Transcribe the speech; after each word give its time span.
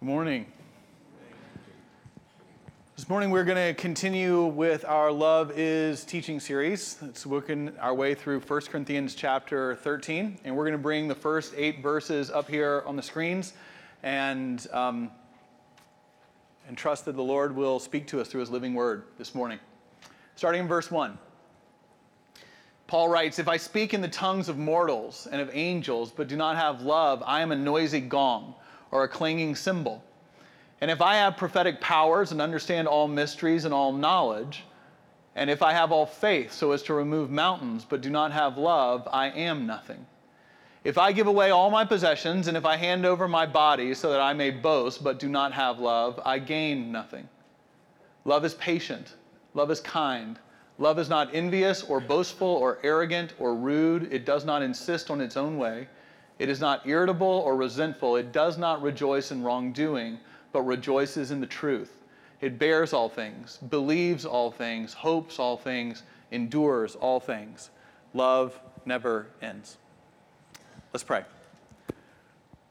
Good 0.00 0.06
morning. 0.06 0.46
This 2.94 3.08
morning 3.08 3.30
we're 3.30 3.42
going 3.42 3.74
to 3.74 3.74
continue 3.74 4.44
with 4.44 4.84
our 4.84 5.10
Love 5.10 5.50
is 5.58 6.04
Teaching 6.04 6.38
series. 6.38 6.98
It's 7.02 7.26
working 7.26 7.76
our 7.80 7.92
way 7.92 8.14
through 8.14 8.38
1 8.38 8.60
Corinthians 8.66 9.16
chapter 9.16 9.74
13, 9.74 10.38
and 10.44 10.56
we're 10.56 10.62
going 10.62 10.70
to 10.70 10.78
bring 10.78 11.08
the 11.08 11.16
first 11.16 11.52
eight 11.56 11.82
verses 11.82 12.30
up 12.30 12.48
here 12.48 12.84
on 12.86 12.94
the 12.94 13.02
screens 13.02 13.54
and, 14.04 14.68
um, 14.72 15.10
and 16.68 16.78
trust 16.78 17.04
that 17.06 17.16
the 17.16 17.22
Lord 17.22 17.56
will 17.56 17.80
speak 17.80 18.06
to 18.06 18.20
us 18.20 18.28
through 18.28 18.42
his 18.42 18.50
living 18.50 18.74
word 18.74 19.02
this 19.18 19.34
morning. 19.34 19.58
Starting 20.36 20.60
in 20.60 20.68
verse 20.68 20.92
1. 20.92 21.18
Paul 22.86 23.08
writes, 23.08 23.40
If 23.40 23.48
I 23.48 23.56
speak 23.56 23.94
in 23.94 24.00
the 24.00 24.06
tongues 24.06 24.48
of 24.48 24.58
mortals 24.58 25.26
and 25.32 25.40
of 25.40 25.50
angels, 25.52 26.12
but 26.12 26.28
do 26.28 26.36
not 26.36 26.54
have 26.54 26.82
love, 26.82 27.20
I 27.26 27.40
am 27.40 27.50
a 27.50 27.56
noisy 27.56 28.00
gong 28.00 28.54
or 28.90 29.04
a 29.04 29.08
clanging 29.08 29.54
cymbal. 29.54 30.02
And 30.80 30.90
if 30.90 31.02
I 31.02 31.16
have 31.16 31.36
prophetic 31.36 31.80
powers 31.80 32.32
and 32.32 32.40
understand 32.40 32.86
all 32.86 33.08
mysteries 33.08 33.64
and 33.64 33.74
all 33.74 33.92
knowledge, 33.92 34.64
and 35.34 35.50
if 35.50 35.62
I 35.62 35.72
have 35.72 35.92
all 35.92 36.06
faith 36.06 36.52
so 36.52 36.72
as 36.72 36.82
to 36.84 36.94
remove 36.94 37.30
mountains, 37.30 37.84
but 37.88 38.00
do 38.00 38.10
not 38.10 38.32
have 38.32 38.58
love, 38.58 39.08
I 39.12 39.30
am 39.30 39.66
nothing. 39.66 40.06
If 40.84 40.98
I 40.98 41.12
give 41.12 41.26
away 41.26 41.50
all 41.50 41.70
my 41.70 41.84
possessions, 41.84 42.48
and 42.48 42.56
if 42.56 42.64
I 42.64 42.76
hand 42.76 43.04
over 43.04 43.28
my 43.28 43.46
body 43.46 43.94
so 43.94 44.10
that 44.10 44.20
I 44.20 44.32
may 44.32 44.50
boast, 44.50 45.02
but 45.02 45.18
do 45.18 45.28
not 45.28 45.52
have 45.52 45.80
love, 45.80 46.20
I 46.24 46.38
gain 46.38 46.92
nothing. 46.92 47.28
Love 48.24 48.44
is 48.44 48.54
patient, 48.54 49.14
love 49.54 49.70
is 49.70 49.80
kind. 49.80 50.38
Love 50.80 51.00
is 51.00 51.08
not 51.08 51.34
envious 51.34 51.82
or 51.82 52.00
boastful 52.00 52.46
or 52.46 52.78
arrogant 52.84 53.34
or 53.40 53.54
rude. 53.54 54.12
It 54.12 54.24
does 54.24 54.44
not 54.44 54.62
insist 54.62 55.10
on 55.10 55.20
its 55.20 55.36
own 55.36 55.58
way. 55.58 55.88
It 56.38 56.48
is 56.48 56.60
not 56.60 56.86
irritable 56.86 57.26
or 57.26 57.56
resentful. 57.56 58.16
It 58.16 58.32
does 58.32 58.58
not 58.58 58.80
rejoice 58.80 59.32
in 59.32 59.42
wrongdoing, 59.42 60.18
but 60.52 60.62
rejoices 60.62 61.30
in 61.30 61.40
the 61.40 61.46
truth. 61.46 62.04
It 62.40 62.58
bears 62.58 62.92
all 62.92 63.08
things, 63.08 63.58
believes 63.68 64.24
all 64.24 64.52
things, 64.52 64.92
hopes 64.92 65.40
all 65.40 65.56
things, 65.56 66.04
endures 66.30 66.94
all 66.94 67.18
things. 67.18 67.70
Love 68.14 68.58
never 68.84 69.26
ends. 69.42 69.76
Let's 70.92 71.02
pray. 71.02 71.24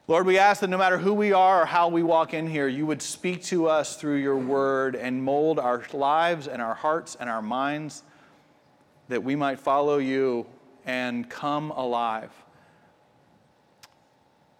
Lord, 0.07 0.25
we 0.25 0.37
ask 0.37 0.61
that 0.61 0.69
no 0.69 0.77
matter 0.77 0.97
who 0.97 1.13
we 1.13 1.33
are 1.33 1.63
or 1.63 1.65
how 1.65 1.89
we 1.89 2.01
walk 2.01 2.33
in 2.33 2.47
here, 2.47 2.69
you 2.69 2.85
would 2.85 3.01
speak 3.01 3.43
to 3.45 3.67
us 3.67 3.97
through 3.97 4.15
your 4.15 4.37
word 4.37 4.95
and 4.95 5.21
mold 5.21 5.59
our 5.59 5.83
lives 5.91 6.47
and 6.47 6.61
our 6.61 6.73
hearts 6.73 7.17
and 7.19 7.29
our 7.29 7.41
minds 7.41 8.03
that 9.09 9.21
we 9.21 9.35
might 9.35 9.59
follow 9.59 9.97
you 9.97 10.45
and 10.85 11.29
come 11.29 11.71
alive 11.71 12.31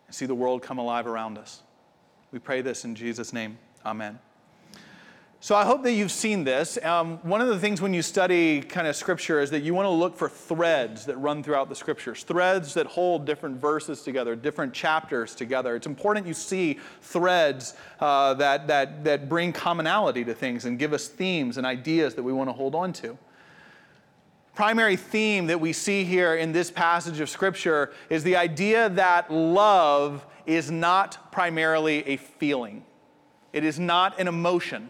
and 0.08 0.16
see 0.16 0.26
the 0.26 0.36
world 0.36 0.62
come 0.62 0.78
alive 0.78 1.08
around 1.08 1.38
us. 1.38 1.62
We 2.32 2.40
pray 2.40 2.62
this 2.62 2.86
in 2.86 2.96
Jesus' 2.96 3.32
name. 3.32 3.58
Amen. 3.86 4.20
So 5.40 5.56
I 5.56 5.66
hope 5.66 5.84
that 5.84 5.92
you've 5.92 6.12
seen 6.12 6.44
this. 6.44 6.80
Um, 6.84 7.20
one 7.20 7.42
of 7.42 7.48
the 7.48 7.60
things 7.60 7.80
when 7.80 7.94
you 7.94 8.02
study 8.02 8.60
kind 8.60 8.88
of 8.88 8.96
scripture 8.96 9.40
is 9.40 9.52
that 9.52 9.60
you 9.60 9.76
want 9.76 9.86
to 9.86 9.92
look 9.92 10.18
for 10.18 10.28
threads 10.28 11.06
that 11.06 11.16
run 11.18 11.44
throughout 11.44 11.70
the 11.70 11.76
scriptures, 11.76 12.24
threads 12.24 12.74
that 12.74 12.88
hold 12.88 13.26
different 13.26 13.62
verses 13.62 14.02
together, 14.02 14.36
different 14.36 14.74
chapters 14.74 15.36
together. 15.36 15.76
It's 15.76 15.86
important 15.86 16.26
you 16.26 16.34
see 16.34 16.80
threads 17.02 17.76
uh, 18.00 18.34
that, 18.34 18.66
that, 18.68 19.04
that 19.04 19.30
bring 19.30 19.54
commonality 19.54 20.26
to 20.26 20.34
things 20.34 20.66
and 20.66 20.80
give 20.80 20.92
us 20.92 21.08
themes 21.08 21.58
and 21.58 21.68
ideas 21.68 22.16
that 22.16 22.24
we 22.24 22.34
want 22.34 22.50
to 22.50 22.54
hold 22.54 22.74
on 22.74 22.92
to 22.94 23.16
primary 24.58 24.96
theme 24.96 25.46
that 25.46 25.62
we 25.62 25.72
see 25.72 26.04
here 26.04 26.34
in 26.34 26.52
this 26.52 26.72
passage 26.72 27.20
of 27.20 27.30
Scripture 27.30 27.94
is 28.10 28.24
the 28.24 28.36
idea 28.36 28.90
that 28.90 29.32
love 29.32 30.26
is 30.48 30.72
not 30.72 31.32
primarily 31.32 32.00
a 32.08 32.18
feeling, 32.18 32.84
it 33.54 33.64
is 33.64 33.80
not 33.80 34.20
an 34.20 34.28
emotion. 34.28 34.90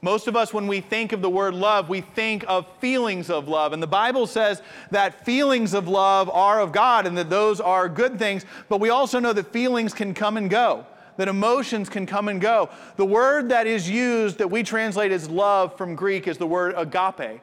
Most 0.00 0.28
of 0.28 0.34
us, 0.34 0.54
when 0.54 0.66
we 0.66 0.80
think 0.80 1.12
of 1.12 1.20
the 1.20 1.28
word 1.28 1.52
love, 1.52 1.90
we 1.90 2.00
think 2.00 2.42
of 2.48 2.66
feelings 2.80 3.28
of 3.28 3.48
love. 3.48 3.74
And 3.74 3.82
the 3.82 3.86
Bible 3.86 4.26
says 4.26 4.62
that 4.90 5.26
feelings 5.26 5.74
of 5.74 5.88
love 5.88 6.30
are 6.30 6.62
of 6.62 6.72
God 6.72 7.06
and 7.06 7.16
that 7.18 7.28
those 7.28 7.60
are 7.60 7.90
good 7.90 8.18
things, 8.18 8.46
but 8.70 8.80
we 8.80 8.88
also 8.88 9.20
know 9.20 9.34
that 9.34 9.52
feelings 9.52 9.92
can 9.92 10.14
come 10.14 10.38
and 10.38 10.48
go 10.48 10.86
that 11.18 11.28
emotions 11.28 11.90
can 11.90 12.06
come 12.06 12.28
and 12.28 12.40
go. 12.40 12.70
The 12.96 13.04
word 13.04 13.50
that 13.50 13.66
is 13.66 13.88
used 13.88 14.38
that 14.38 14.50
we 14.50 14.62
translate 14.62 15.12
as 15.12 15.28
love 15.28 15.76
from 15.76 15.94
Greek 15.94 16.26
is 16.26 16.38
the 16.38 16.46
word 16.46 16.72
agape. 16.74 17.42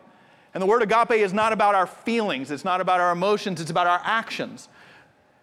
And 0.53 0.61
the 0.61 0.67
word 0.67 0.81
agape 0.81 1.11
is 1.11 1.33
not 1.33 1.53
about 1.53 1.75
our 1.75 1.87
feelings, 1.87 2.51
it's 2.51 2.65
not 2.65 2.81
about 2.81 2.99
our 2.99 3.11
emotions, 3.11 3.61
it's 3.61 3.71
about 3.71 3.87
our 3.87 4.01
actions. 4.03 4.67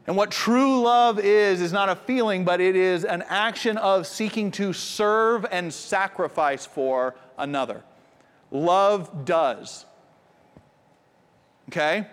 And 0.06 0.16
what 0.16 0.30
true 0.30 0.82
love 0.82 1.18
is, 1.18 1.60
is 1.60 1.72
not 1.72 1.88
a 1.88 1.96
feeling, 1.96 2.44
but 2.44 2.60
it 2.60 2.76
is 2.76 3.04
an 3.04 3.22
action 3.28 3.76
of 3.76 4.06
seeking 4.06 4.52
to 4.52 4.72
serve 4.72 5.44
and 5.50 5.72
sacrifice 5.72 6.64
for 6.64 7.16
another. 7.38 7.82
Love 8.52 9.24
does. 9.24 9.84
Okay? 11.68 12.06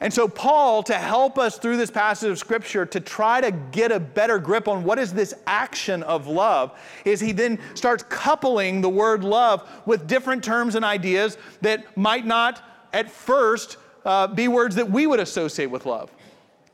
And 0.00 0.14
so, 0.14 0.28
Paul, 0.28 0.84
to 0.84 0.94
help 0.94 1.38
us 1.38 1.58
through 1.58 1.76
this 1.76 1.90
passage 1.90 2.30
of 2.30 2.38
Scripture 2.38 2.86
to 2.86 3.00
try 3.00 3.40
to 3.40 3.50
get 3.50 3.90
a 3.90 3.98
better 3.98 4.38
grip 4.38 4.68
on 4.68 4.84
what 4.84 4.98
is 4.98 5.12
this 5.12 5.34
action 5.46 6.04
of 6.04 6.28
love, 6.28 6.78
is 7.04 7.18
he 7.18 7.32
then 7.32 7.58
starts 7.74 8.04
coupling 8.08 8.80
the 8.80 8.88
word 8.88 9.24
love 9.24 9.68
with 9.86 10.06
different 10.06 10.44
terms 10.44 10.76
and 10.76 10.84
ideas 10.84 11.36
that 11.62 11.96
might 11.96 12.24
not 12.24 12.62
at 12.92 13.10
first 13.10 13.76
uh, 14.04 14.28
be 14.28 14.46
words 14.46 14.76
that 14.76 14.88
we 14.88 15.06
would 15.06 15.20
associate 15.20 15.66
with 15.66 15.84
love. 15.84 16.12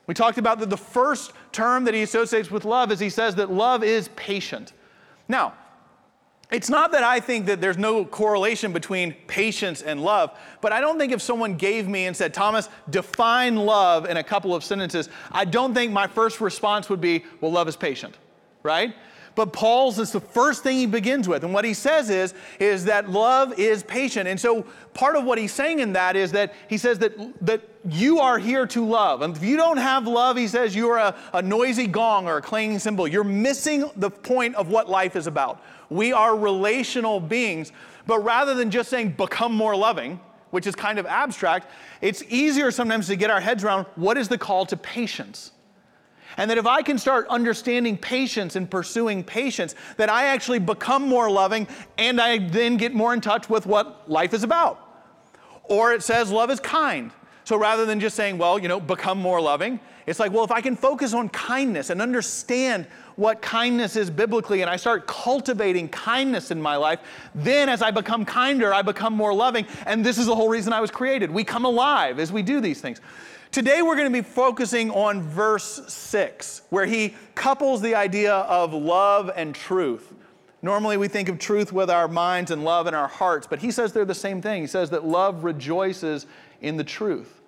We 0.06 0.12
talked 0.12 0.36
about 0.36 0.58
that 0.58 0.68
the 0.68 0.76
first 0.76 1.32
term 1.50 1.84
that 1.84 1.94
he 1.94 2.02
associates 2.02 2.50
with 2.50 2.66
love 2.66 2.92
is 2.92 3.00
he 3.00 3.08
says 3.08 3.34
that 3.36 3.50
love 3.50 3.82
is 3.82 4.08
patient. 4.16 4.74
Now, 5.28 5.54
it's 6.54 6.70
not 6.70 6.92
that 6.92 7.03
I 7.03 7.19
think 7.19 7.47
that 7.47 7.60
there's 7.60 7.76
no 7.76 8.04
correlation 8.04 8.72
between 8.72 9.12
patience 9.26 9.82
and 9.82 10.00
love, 10.00 10.38
but 10.60 10.70
I 10.70 10.81
don't 10.81 11.00
think 11.00 11.12
if 11.12 11.20
someone 11.20 11.56
gave 11.56 11.88
me 11.88 12.06
and 12.06 12.16
said, 12.16 12.32
Thomas, 12.32 12.69
define 12.91 13.56
love 13.56 14.06
in 14.06 14.19
a 14.19 14.22
couple 14.22 14.54
of 14.54 14.62
sentences, 14.62 15.09
I 15.32 15.47
don't 15.47 15.75
think 15.75 15.91
my 15.91 16.06
first 16.06 16.41
response 16.41 16.88
would 16.88 17.00
be, 17.00 17.25
well, 17.41 17.50
love 17.50 17.66
is 17.66 17.75
patient, 17.75 18.16
right? 18.62 18.94
But 19.34 19.52
Paul's 19.52 19.98
is 19.98 20.12
the 20.12 20.20
first 20.20 20.62
thing 20.62 20.76
he 20.76 20.86
begins 20.86 21.28
with. 21.28 21.42
And 21.42 21.52
what 21.52 21.64
he 21.64 21.74
says 21.74 22.08
is, 22.08 22.34
is 22.60 22.84
that 22.84 23.10
love 23.10 23.58
is 23.58 23.82
patient. 23.82 24.28
And 24.28 24.38
so 24.38 24.62
part 24.94 25.16
of 25.16 25.24
what 25.24 25.38
he's 25.38 25.52
saying 25.52 25.80
in 25.80 25.94
that 25.94 26.14
is 26.14 26.32
that 26.32 26.54
he 26.68 26.78
says 26.78 27.00
that, 27.00 27.14
that 27.44 27.62
you 27.88 28.20
are 28.20 28.38
here 28.38 28.66
to 28.68 28.84
love. 28.84 29.22
And 29.22 29.36
if 29.36 29.42
you 29.42 29.56
don't 29.56 29.76
have 29.76 30.06
love, 30.06 30.36
he 30.36 30.46
says 30.46 30.76
you 30.76 30.88
are 30.90 30.98
a, 30.98 31.16
a 31.32 31.42
noisy 31.42 31.88
gong 31.88 32.28
or 32.28 32.36
a 32.36 32.42
clanging 32.42 32.78
cymbal. 32.78 33.08
You're 33.08 33.24
missing 33.24 33.90
the 33.96 34.10
point 34.10 34.54
of 34.54 34.68
what 34.68 34.88
life 34.88 35.16
is 35.16 35.26
about. 35.26 35.62
We 35.90 36.12
are 36.12 36.36
relational 36.36 37.18
beings. 37.18 37.72
But 38.06 38.20
rather 38.20 38.54
than 38.54 38.70
just 38.70 38.88
saying 38.88 39.12
become 39.12 39.52
more 39.52 39.74
loving, 39.74 40.20
which 40.50 40.68
is 40.68 40.76
kind 40.76 41.00
of 41.00 41.06
abstract, 41.06 41.68
it's 42.00 42.22
easier 42.28 42.70
sometimes 42.70 43.08
to 43.08 43.16
get 43.16 43.30
our 43.30 43.40
heads 43.40 43.64
around 43.64 43.86
what 43.96 44.16
is 44.16 44.28
the 44.28 44.38
call 44.38 44.64
to 44.66 44.76
patience. 44.76 45.50
And 46.36 46.50
that 46.50 46.58
if 46.58 46.66
I 46.66 46.82
can 46.82 46.98
start 46.98 47.26
understanding 47.28 47.96
patience 47.96 48.56
and 48.56 48.70
pursuing 48.70 49.22
patience, 49.22 49.74
that 49.96 50.08
I 50.10 50.26
actually 50.26 50.58
become 50.58 51.08
more 51.08 51.30
loving 51.30 51.68
and 51.98 52.20
I 52.20 52.38
then 52.38 52.76
get 52.76 52.94
more 52.94 53.14
in 53.14 53.20
touch 53.20 53.48
with 53.48 53.66
what 53.66 54.10
life 54.10 54.34
is 54.34 54.42
about. 54.42 54.80
Or 55.64 55.92
it 55.92 56.02
says 56.02 56.30
love 56.30 56.50
is 56.50 56.60
kind. 56.60 57.10
So 57.44 57.56
rather 57.56 57.84
than 57.84 58.00
just 58.00 58.16
saying, 58.16 58.38
well, 58.38 58.58
you 58.58 58.68
know, 58.68 58.80
become 58.80 59.18
more 59.18 59.40
loving, 59.40 59.78
it's 60.06 60.18
like, 60.18 60.32
well, 60.32 60.44
if 60.44 60.50
I 60.50 60.60
can 60.60 60.76
focus 60.76 61.14
on 61.14 61.28
kindness 61.30 61.90
and 61.90 62.00
understand 62.02 62.86
what 63.16 63.40
kindness 63.40 63.96
is 63.96 64.10
biblically 64.10 64.62
and 64.62 64.70
I 64.70 64.76
start 64.76 65.06
cultivating 65.06 65.88
kindness 65.88 66.50
in 66.50 66.60
my 66.60 66.76
life, 66.76 67.00
then 67.34 67.68
as 67.68 67.80
I 67.80 67.90
become 67.90 68.24
kinder, 68.24 68.74
I 68.74 68.82
become 68.82 69.14
more 69.14 69.32
loving. 69.32 69.66
And 69.86 70.04
this 70.04 70.18
is 70.18 70.26
the 70.26 70.34
whole 70.34 70.48
reason 70.48 70.72
I 70.72 70.80
was 70.80 70.90
created. 70.90 71.30
We 71.30 71.44
come 71.44 71.64
alive 71.64 72.18
as 72.18 72.32
we 72.32 72.42
do 72.42 72.60
these 72.60 72.80
things. 72.80 73.00
Today 73.54 73.82
we're 73.82 73.94
going 73.94 74.12
to 74.12 74.22
be 74.22 74.28
focusing 74.28 74.91
on 74.91 75.22
verse 75.22 75.81
6, 75.87 76.62
where 76.70 76.87
he 76.87 77.15
couples 77.37 77.81
the 77.81 77.94
idea 77.94 78.34
of 78.34 78.75
love 78.75 79.31
and 79.37 79.55
truth. 79.55 80.12
Normally 80.61 80.96
we 80.96 81.06
think 81.06 81.28
of 81.28 81.38
truth 81.38 81.73
with 81.73 81.88
our 81.88 82.08
minds 82.08 82.50
and 82.50 82.64
love 82.64 82.88
in 82.88 82.94
our 82.94 83.06
hearts, 83.06 83.46
but 83.46 83.61
he 83.61 83.70
says 83.70 83.93
they're 83.93 84.05
the 84.05 84.12
same 84.12 84.43
thing. 84.43 84.62
He 84.62 84.67
says 84.67 84.90
that 84.90 85.05
love 85.05 85.44
rejoices 85.44 86.26
in 86.62 86.76
the 86.76 86.82
truth. 86.82 87.43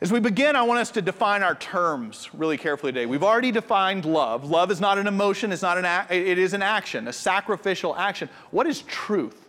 As 0.00 0.12
we 0.12 0.20
begin, 0.20 0.54
I 0.54 0.62
want 0.62 0.78
us 0.78 0.92
to 0.92 1.02
define 1.02 1.42
our 1.42 1.56
terms 1.56 2.32
really 2.32 2.56
carefully 2.56 2.92
today. 2.92 3.06
We've 3.06 3.24
already 3.24 3.50
defined 3.50 4.04
love. 4.04 4.48
Love 4.48 4.70
is 4.70 4.80
not 4.80 4.96
an 4.96 5.08
emotion, 5.08 5.50
it's 5.50 5.62
not 5.62 5.76
an 5.76 5.84
a- 5.84 6.06
it 6.08 6.38
is 6.38 6.54
an 6.54 6.62
action, 6.62 7.08
a 7.08 7.12
sacrificial 7.12 7.96
action. 7.96 8.28
What 8.52 8.68
is 8.68 8.82
truth? 8.82 9.47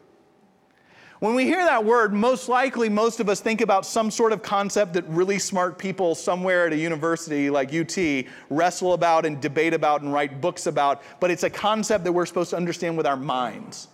When 1.19 1.35
we 1.35 1.43
hear 1.43 1.65
that 1.65 1.83
word, 1.83 2.13
most 2.13 2.47
likely 2.47 2.87
most 2.87 3.19
of 3.19 3.27
us 3.27 3.41
think 3.41 3.59
about 3.59 3.85
some 3.85 4.09
sort 4.09 4.31
of 4.31 4.41
concept 4.41 4.93
that 4.93 5.05
really 5.09 5.37
smart 5.37 5.77
people 5.77 6.15
somewhere 6.15 6.67
at 6.67 6.71
a 6.71 6.77
university 6.77 7.49
like 7.49 7.73
UT 7.73 8.25
wrestle 8.49 8.93
about 8.93 9.25
and 9.25 9.41
debate 9.41 9.73
about 9.73 10.01
and 10.01 10.13
write 10.13 10.39
books 10.39 10.65
about, 10.65 11.01
but 11.19 11.29
it's 11.29 11.43
a 11.43 11.49
concept 11.49 12.05
that 12.05 12.13
we're 12.13 12.25
supposed 12.25 12.51
to 12.51 12.55
understand 12.55 12.95
with 12.95 13.05
our 13.05 13.17
minds. 13.17 13.89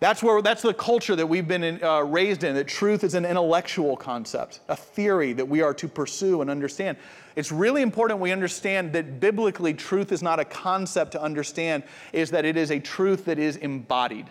That's, 0.00 0.22
where, 0.22 0.42
that's 0.42 0.60
the 0.60 0.74
culture 0.74 1.16
that 1.16 1.26
we've 1.26 1.48
been 1.48 1.64
in, 1.64 1.82
uh, 1.82 2.02
raised 2.02 2.44
in, 2.44 2.54
that 2.54 2.68
truth 2.68 3.02
is 3.02 3.14
an 3.14 3.24
intellectual 3.24 3.96
concept, 3.96 4.60
a 4.68 4.76
theory 4.76 5.32
that 5.32 5.48
we 5.48 5.62
are 5.62 5.72
to 5.74 5.88
pursue 5.88 6.42
and 6.42 6.50
understand. 6.50 6.98
It's 7.34 7.50
really 7.50 7.80
important 7.80 8.20
we 8.20 8.30
understand 8.30 8.92
that 8.92 9.20
biblically, 9.20 9.72
truth 9.72 10.12
is 10.12 10.22
not 10.22 10.38
a 10.38 10.44
concept 10.44 11.12
to 11.12 11.22
understand, 11.22 11.82
is 12.12 12.30
that 12.30 12.44
it 12.44 12.58
is 12.58 12.70
a 12.70 12.78
truth 12.78 13.24
that 13.24 13.38
is 13.38 13.56
embodied. 13.56 14.26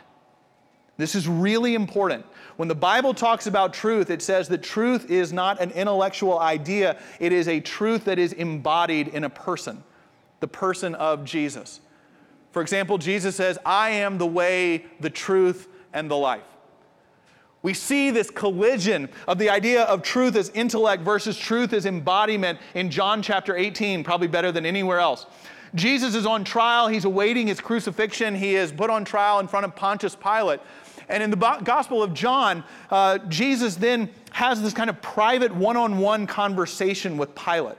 This 0.98 1.14
is 1.14 1.28
really 1.28 1.76
important. 1.76 2.26
When 2.58 2.68
the 2.68 2.76
Bible 2.76 3.14
talks 3.14 3.46
about 3.46 3.74
truth, 3.74 4.10
it 4.10 4.22
says 4.22 4.48
that 4.50 4.64
truth 4.64 5.12
is 5.12 5.32
not 5.32 5.62
an 5.62 5.72
intellectual 5.72 6.40
idea, 6.40 6.98
it 7.20 7.32
is 7.32 7.48
a 7.48 7.60
truth 7.60 8.06
that 8.06 8.18
is 8.18 8.34
embodied 8.34 9.10
in 9.10 9.24
a 9.24 9.30
person, 9.30 9.84
the 10.40 10.48
person 10.48 10.96
of 10.96 11.24
Jesus. 11.24 11.82
For 12.52 12.62
example, 12.64 12.98
Jesus 12.98 13.36
says, 13.36 13.60
I 13.64 13.92
am 13.92 14.18
the 14.18 14.26
way, 14.26 14.86
the 15.00 15.12
truth, 15.12 15.68
and 15.94 16.10
the 16.10 16.18
life. 16.18 16.44
We 17.62 17.74
see 17.74 18.12
this 18.12 18.30
collision 18.30 19.10
of 19.28 19.38
the 19.38 19.50
idea 19.50 19.84
of 19.84 20.02
truth 20.02 20.36
as 20.36 20.50
intellect 20.50 21.04
versus 21.04 21.38
truth 21.38 21.74
as 21.74 21.86
embodiment 21.86 22.60
in 22.74 22.90
John 22.90 23.22
chapter 23.22 23.56
18, 23.56 24.04
probably 24.04 24.28
better 24.28 24.52
than 24.52 24.66
anywhere 24.66 25.00
else. 25.00 25.26
Jesus 25.76 26.16
is 26.16 26.26
on 26.26 26.44
trial. 26.44 26.88
He's 26.88 27.06
awaiting 27.06 27.48
his 27.48 27.60
crucifixion. 27.60 28.36
He 28.36 28.56
is 28.56 28.72
put 28.72 28.90
on 28.90 29.06
trial 29.06 29.40
in 29.40 29.48
front 29.48 29.66
of 29.66 29.76
Pontius 29.76 30.16
Pilate. 30.16 30.60
And 31.10 31.24
in 31.24 31.30
the 31.32 31.38
Gospel 31.38 32.04
of 32.04 32.14
John, 32.14 32.64
uh, 32.90 33.20
Jesus 33.30 33.76
then 33.76 34.10
has 34.32 34.62
this 34.62 34.74
kind 34.74 34.90
of 34.90 35.02
private 35.02 35.54
one 35.54 35.78
on 35.78 36.00
one 36.00 36.28
conversation 36.28 37.18
with 37.18 37.34
Pilate. 37.34 37.78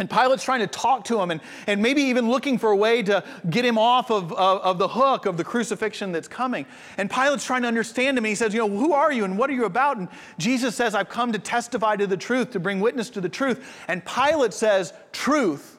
And 0.00 0.08
Pilate's 0.08 0.44
trying 0.44 0.60
to 0.60 0.68
talk 0.68 1.04
to 1.04 1.20
him 1.20 1.32
and, 1.32 1.40
and 1.66 1.82
maybe 1.82 2.02
even 2.02 2.30
looking 2.30 2.56
for 2.56 2.70
a 2.70 2.76
way 2.76 3.02
to 3.02 3.24
get 3.50 3.64
him 3.64 3.76
off 3.76 4.10
of, 4.10 4.32
of, 4.32 4.60
of, 4.60 4.78
the 4.78 4.86
hook 4.86 5.26
of 5.26 5.36
the 5.36 5.42
crucifixion 5.42 6.12
that's 6.12 6.28
coming. 6.28 6.66
And 6.96 7.10
Pilate's 7.10 7.44
trying 7.44 7.62
to 7.62 7.68
understand 7.68 8.16
him. 8.16 8.24
And 8.24 8.28
he 8.28 8.36
says, 8.36 8.54
You 8.54 8.60
know, 8.60 8.76
who 8.76 8.92
are 8.92 9.12
you 9.12 9.24
and 9.24 9.36
what 9.36 9.50
are 9.50 9.54
you 9.54 9.64
about? 9.64 9.96
And 9.96 10.08
Jesus 10.38 10.76
says, 10.76 10.94
I've 10.94 11.08
come 11.08 11.32
to 11.32 11.38
testify 11.38 11.96
to 11.96 12.06
the 12.06 12.16
truth, 12.16 12.52
to 12.52 12.60
bring 12.60 12.78
witness 12.78 13.10
to 13.10 13.20
the 13.20 13.28
truth. 13.28 13.84
And 13.88 14.04
Pilate 14.04 14.54
says, 14.54 14.92
Truth. 15.12 15.78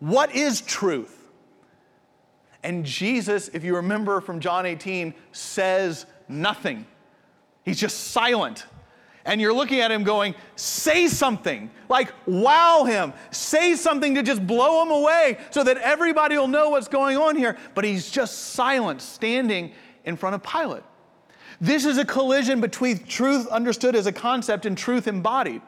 What 0.00 0.34
is 0.34 0.60
truth? 0.62 1.21
And 2.62 2.84
Jesus, 2.84 3.48
if 3.48 3.64
you 3.64 3.76
remember 3.76 4.20
from 4.20 4.40
John 4.40 4.66
18, 4.66 5.14
says 5.32 6.06
nothing. 6.28 6.86
He's 7.64 7.80
just 7.80 8.08
silent 8.08 8.66
and 9.24 9.40
you're 9.40 9.52
looking 9.52 9.80
at 9.80 9.90
him 9.90 10.02
going, 10.02 10.34
say 10.56 11.06
something, 11.06 11.70
like 11.88 12.12
wow 12.26 12.84
him, 12.84 13.12
say 13.30 13.74
something 13.76 14.14
to 14.14 14.22
just 14.22 14.46
blow 14.46 14.82
him 14.82 14.90
away 14.90 15.38
so 15.50 15.62
that 15.62 15.78
everybody 15.78 16.36
will 16.36 16.48
know 16.48 16.70
what's 16.70 16.88
going 16.88 17.16
on 17.16 17.36
here. 17.36 17.56
But 17.74 17.84
he's 17.84 18.10
just 18.10 18.38
silent, 18.52 19.00
standing 19.00 19.72
in 20.04 20.16
front 20.16 20.34
of 20.34 20.42
Pilate. 20.42 20.82
This 21.60 21.84
is 21.84 21.98
a 21.98 22.04
collision 22.04 22.60
between 22.60 23.04
truth 23.04 23.46
understood 23.48 23.94
as 23.94 24.06
a 24.06 24.12
concept 24.12 24.66
and 24.66 24.76
truth 24.76 25.06
embodied. 25.06 25.62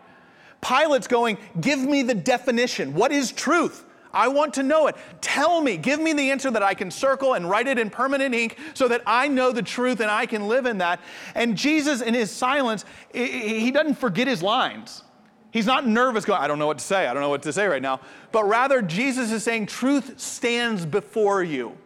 Pilate's 0.60 1.06
going, 1.06 1.38
give 1.60 1.78
me 1.78 2.02
the 2.02 2.14
definition. 2.14 2.94
What 2.94 3.12
is 3.12 3.30
truth? 3.30 3.84
I 4.14 4.28
want 4.28 4.54
to 4.54 4.62
know 4.62 4.86
it. 4.86 4.96
Tell 5.20 5.60
me, 5.60 5.76
give 5.76 6.00
me 6.00 6.12
the 6.12 6.30
answer 6.30 6.50
that 6.50 6.62
I 6.62 6.74
can 6.74 6.90
circle 6.90 7.34
and 7.34 7.48
write 7.48 7.66
it 7.66 7.78
in 7.78 7.90
permanent 7.90 8.34
ink 8.34 8.58
so 8.72 8.88
that 8.88 9.02
I 9.06 9.28
know 9.28 9.52
the 9.52 9.62
truth 9.62 10.00
and 10.00 10.10
I 10.10 10.26
can 10.26 10.48
live 10.48 10.66
in 10.66 10.78
that. 10.78 11.00
And 11.34 11.56
Jesus, 11.56 12.00
in 12.00 12.14
his 12.14 12.30
silence, 12.30 12.84
he 13.12 13.70
doesn't 13.70 13.96
forget 13.96 14.26
his 14.26 14.42
lines. 14.42 15.02
He's 15.50 15.66
not 15.66 15.86
nervous 15.86 16.24
going, 16.24 16.40
I 16.40 16.48
don't 16.48 16.58
know 16.58 16.66
what 16.66 16.78
to 16.78 16.84
say. 16.84 17.06
I 17.06 17.14
don't 17.14 17.22
know 17.22 17.28
what 17.28 17.42
to 17.42 17.52
say 17.52 17.66
right 17.66 17.82
now. 17.82 18.00
But 18.32 18.44
rather, 18.44 18.82
Jesus 18.82 19.30
is 19.30 19.44
saying, 19.44 19.66
truth 19.66 20.18
stands 20.18 20.84
before 20.84 21.44
you. 21.44 21.76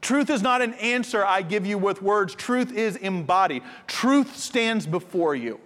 Truth 0.00 0.30
is 0.30 0.42
not 0.42 0.62
an 0.62 0.74
answer 0.74 1.24
I 1.24 1.42
give 1.42 1.66
you 1.66 1.76
with 1.76 2.02
words, 2.02 2.34
truth 2.34 2.72
is 2.72 2.96
embodied. 2.96 3.62
Truth 3.86 4.36
stands 4.36 4.86
before 4.86 5.34
you. 5.34 5.60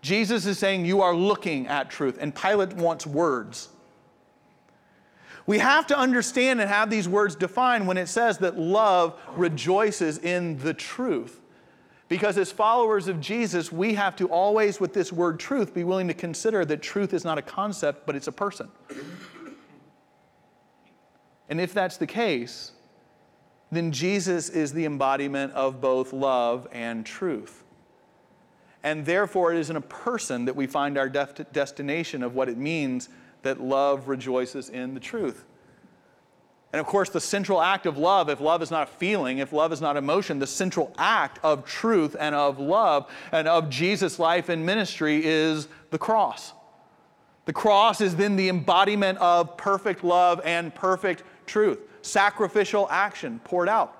Jesus 0.00 0.46
is 0.46 0.58
saying, 0.58 0.84
You 0.84 1.00
are 1.00 1.14
looking 1.14 1.66
at 1.66 1.90
truth, 1.90 2.18
and 2.20 2.34
Pilate 2.34 2.74
wants 2.74 3.06
words. 3.06 3.68
We 5.46 5.58
have 5.58 5.86
to 5.88 5.98
understand 5.98 6.60
and 6.60 6.70
have 6.70 6.88
these 6.88 7.08
words 7.08 7.34
defined 7.34 7.86
when 7.86 7.98
it 7.98 8.06
says 8.06 8.38
that 8.38 8.58
love 8.58 9.18
rejoices 9.36 10.18
in 10.18 10.58
the 10.58 10.72
truth. 10.72 11.40
Because 12.08 12.38
as 12.38 12.52
followers 12.52 13.08
of 13.08 13.20
Jesus, 13.20 13.72
we 13.72 13.94
have 13.94 14.14
to 14.16 14.28
always, 14.28 14.78
with 14.80 14.94
this 14.94 15.12
word 15.12 15.40
truth, 15.40 15.74
be 15.74 15.84
willing 15.84 16.08
to 16.08 16.14
consider 16.14 16.64
that 16.64 16.82
truth 16.82 17.12
is 17.12 17.24
not 17.24 17.38
a 17.38 17.42
concept, 17.42 18.06
but 18.06 18.14
it's 18.14 18.26
a 18.26 18.32
person. 18.32 18.68
And 21.48 21.60
if 21.60 21.74
that's 21.74 21.96
the 21.96 22.06
case, 22.06 22.72
then 23.70 23.92
Jesus 23.92 24.48
is 24.48 24.72
the 24.72 24.84
embodiment 24.84 25.52
of 25.52 25.80
both 25.80 26.12
love 26.12 26.68
and 26.72 27.04
truth. 27.04 27.64
And 28.82 29.06
therefore, 29.06 29.52
it 29.52 29.58
is 29.58 29.70
in 29.70 29.76
a 29.76 29.80
person 29.80 30.44
that 30.44 30.56
we 30.56 30.66
find 30.66 30.98
our 30.98 31.08
def- 31.08 31.50
destination 31.52 32.22
of 32.22 32.34
what 32.34 32.48
it 32.48 32.58
means 32.58 33.08
that 33.44 33.60
love 33.60 34.08
rejoices 34.08 34.68
in 34.68 34.94
the 34.94 35.00
truth. 35.00 35.44
And 36.74 36.80
of 36.80 36.86
course, 36.86 37.08
the 37.08 37.20
central 37.20 37.62
act 37.62 37.86
of 37.86 37.98
love, 37.98 38.28
if 38.28 38.40
love 38.40 38.60
is 38.60 38.72
not 38.72 38.88
feeling, 38.88 39.38
if 39.38 39.52
love 39.52 39.72
is 39.72 39.80
not 39.80 39.96
emotion, 39.96 40.40
the 40.40 40.46
central 40.46 40.92
act 40.98 41.38
of 41.44 41.64
truth 41.64 42.16
and 42.18 42.34
of 42.34 42.58
love 42.58 43.08
and 43.30 43.46
of 43.46 43.70
Jesus' 43.70 44.18
life 44.18 44.48
and 44.48 44.66
ministry 44.66 45.24
is 45.24 45.68
the 45.90 45.98
cross. 45.98 46.52
The 47.44 47.52
cross 47.52 48.00
is 48.00 48.16
then 48.16 48.34
the 48.34 48.48
embodiment 48.48 49.18
of 49.18 49.56
perfect 49.56 50.02
love 50.02 50.40
and 50.44 50.74
perfect 50.74 51.22
truth, 51.46 51.78
sacrificial 52.02 52.88
action 52.90 53.40
poured 53.44 53.68
out. 53.68 53.96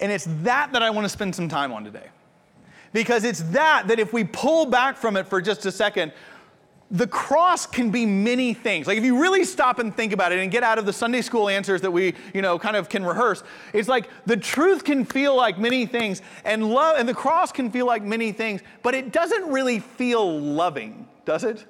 And 0.00 0.12
it's 0.12 0.26
that 0.42 0.72
that 0.72 0.82
I 0.82 0.90
want 0.90 1.06
to 1.06 1.08
spend 1.08 1.34
some 1.34 1.48
time 1.48 1.72
on 1.72 1.82
today. 1.82 2.08
Because 2.92 3.24
it's 3.24 3.40
that 3.40 3.88
that 3.88 3.98
if 3.98 4.12
we 4.12 4.24
pull 4.24 4.66
back 4.66 4.96
from 4.96 5.16
it 5.16 5.26
for 5.26 5.40
just 5.40 5.64
a 5.66 5.72
second, 5.72 6.12
the 6.90 7.06
cross 7.06 7.66
can 7.66 7.90
be 7.90 8.06
many 8.06 8.54
things. 8.54 8.86
Like 8.86 8.96
if 8.96 9.04
you 9.04 9.20
really 9.20 9.44
stop 9.44 9.78
and 9.78 9.94
think 9.94 10.12
about 10.12 10.32
it 10.32 10.38
and 10.38 10.50
get 10.50 10.62
out 10.62 10.78
of 10.78 10.86
the 10.86 10.92
Sunday 10.92 11.20
school 11.20 11.48
answers 11.48 11.82
that 11.82 11.90
we, 11.90 12.14
you 12.32 12.40
know, 12.40 12.58
kind 12.58 12.76
of 12.76 12.88
can 12.88 13.04
rehearse, 13.04 13.42
it's 13.74 13.88
like 13.88 14.08
the 14.24 14.36
truth 14.36 14.84
can 14.84 15.04
feel 15.04 15.36
like 15.36 15.58
many 15.58 15.84
things 15.84 16.22
and 16.44 16.70
love 16.70 16.96
and 16.98 17.06
the 17.06 17.14
cross 17.14 17.52
can 17.52 17.70
feel 17.70 17.86
like 17.86 18.02
many 18.02 18.32
things, 18.32 18.62
but 18.82 18.94
it 18.94 19.12
doesn't 19.12 19.50
really 19.50 19.80
feel 19.80 20.40
loving, 20.40 21.06
does 21.26 21.44
it? 21.44 21.66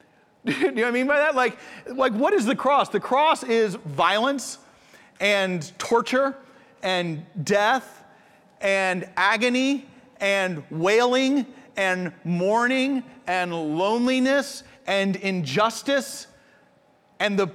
Do 0.44 0.52
you 0.52 0.70
know 0.70 0.82
what 0.82 0.88
I 0.88 0.92
mean 0.92 1.06
by 1.08 1.18
that? 1.18 1.34
Like, 1.34 1.58
like 1.88 2.12
what 2.12 2.32
is 2.32 2.46
the 2.46 2.56
cross? 2.56 2.88
The 2.90 3.00
cross 3.00 3.42
is 3.42 3.74
violence 3.74 4.58
and 5.18 5.70
torture 5.78 6.36
and 6.82 7.26
death 7.42 8.04
and 8.60 9.08
agony 9.16 9.86
and 10.20 10.62
wailing 10.70 11.46
and 11.76 12.12
mourning 12.24 13.02
and 13.26 13.52
loneliness 13.52 14.64
and 14.86 15.16
injustice 15.16 16.26
and 17.18 17.38
the 17.38 17.48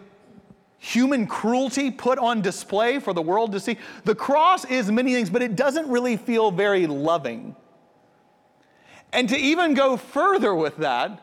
human 0.78 1.26
cruelty 1.26 1.90
put 1.90 2.20
on 2.20 2.42
display 2.42 3.00
for 3.00 3.12
the 3.14 3.22
world 3.22 3.52
to 3.52 3.60
see. 3.60 3.78
The 4.04 4.16
cross 4.16 4.66
is 4.66 4.92
many 4.92 5.14
things, 5.14 5.30
but 5.30 5.42
it 5.42 5.56
doesn't 5.56 5.88
really 5.90 6.16
feel 6.16 6.52
very 6.52 6.86
loving. 6.86 7.56
And 9.12 9.28
to 9.30 9.38
even 9.38 9.74
go 9.74 9.98
further 9.98 10.54
with 10.54 10.78
that, 10.78 11.22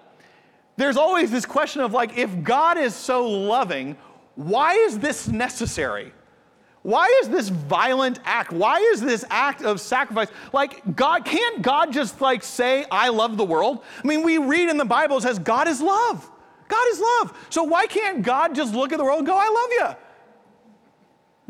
there's 0.77 0.97
always 0.97 1.31
this 1.31 1.47
question 1.47 1.83
of 1.83 1.93
like, 1.93 2.19
if 2.19 2.43
God 2.43 2.79
is 2.79 2.95
so 2.95 3.29
loving, 3.29 3.97
why 4.35 4.75
is 4.75 4.99
this 4.99 5.29
necessary? 5.29 6.13
Why 6.83 7.07
is 7.23 7.29
this 7.29 7.49
violent 7.49 8.19
act? 8.25 8.53
Why 8.53 8.79
is 8.93 9.01
this 9.01 9.25
act 9.31 9.63
of 9.63 9.81
sacrifice? 9.81 10.29
Like, 10.53 10.97
God, 10.97 11.25
can't 11.25 11.63
God 11.63 11.93
just 11.93 12.21
like 12.21 12.43
say, 12.43 12.85
I 12.91 13.09
love 13.11 13.37
the 13.37 13.45
world? 13.45 13.85
I 14.03 14.07
mean, 14.07 14.23
we 14.23 14.39
read 14.39 14.69
in 14.69 14.79
the 14.79 14.85
Bible, 14.85 15.19
it 15.19 15.23
says, 15.23 15.39
God 15.39 15.69
is 15.69 15.81
love. 15.81 16.29
God 16.67 16.85
is 16.91 17.01
love. 17.01 17.47
So 17.51 17.63
why 17.63 17.87
can't 17.87 18.23
God 18.23 18.55
just 18.55 18.75
look 18.75 18.93
at 18.93 18.99
the 18.99 19.05
world 19.05 19.19
and 19.19 19.27
go, 19.27 19.37
I 19.37 19.49
love 19.49 19.71
you? 19.71 19.97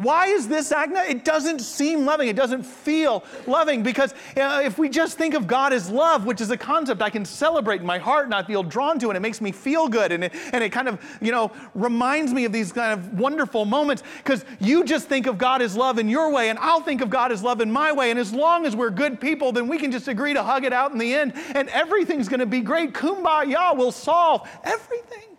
Why 0.03 0.27
is 0.27 0.49
this 0.49 0.73
act? 0.73 0.93
It 0.95 1.25
doesn't 1.25 1.61
seem 1.61 2.05
loving. 2.05 2.29
It 2.29 2.37
doesn't 2.37 2.65
feel 2.65 3.25
loving 3.47 3.83
because 3.83 4.13
uh, 4.37 4.63
if 4.65 4.79
we 4.79 4.89
just 4.89 5.17
think 5.17 5.35
of 5.35 5.47
God 5.47 5.73
as 5.73 5.89
love, 5.89 6.27
which 6.27 6.41
is 6.41 6.51
a 6.51 6.57
concept 6.57 7.01
I 7.01 7.11
can 7.11 7.25
celebrate 7.25 7.81
in 7.81 7.87
my 7.87 7.99
heart 7.99 8.25
and 8.25 8.35
I 8.35 8.43
feel 8.43 8.63
drawn 8.63 8.99
to, 8.99 9.09
and 9.09 9.17
it 9.17 9.21
makes 9.21 9.41
me 9.41 9.53
feel 9.53 9.89
good, 9.89 10.11
and 10.11 10.25
it, 10.25 10.33
and 10.53 10.65
it 10.65 10.71
kind 10.71 10.89
of, 10.89 11.01
you 11.21 11.31
know, 11.31 11.53
reminds 11.75 12.33
me 12.33 12.45
of 12.45 12.53
these 12.53 12.73
kind 12.73 12.93
of 12.93 13.19
wonderful 13.19 13.65
moments 13.65 14.03
because 14.19 14.45
you 14.61 14.85
just 14.85 15.09
think 15.09 15.27
of 15.27 15.39
God 15.39 15.63
as 15.63 15.77
love 15.77 15.99
in 15.99 16.09
your 16.09 16.33
way, 16.33 16.49
and 16.49 16.59
I'll 16.59 16.83
think 16.83 17.01
of 17.01 17.09
God 17.09 17.31
as 17.31 17.43
love 17.43 17.61
in 17.61 17.71
my 17.71 17.93
way. 17.93 18.11
And 18.11 18.19
as 18.19 18.33
long 18.33 18.67
as 18.67 18.75
we're 18.75 18.91
good 18.91 19.21
people, 19.21 19.53
then 19.53 19.69
we 19.69 19.79
can 19.79 19.93
just 19.93 20.09
agree 20.09 20.35
to 20.35 20.43
hug 20.43 20.65
it 20.65 20.73
out 20.73 20.93
in 20.93 20.99
the 20.99 21.15
end, 21.15 21.33
and 21.55 21.69
everything's 21.69 22.29
going 22.29 22.41
to 22.41 22.47
be 22.47 22.61
great. 22.61 22.93
Kumbaya 22.93 23.77
will 23.77 23.93
solve 23.93 24.49
everything. 24.65 25.37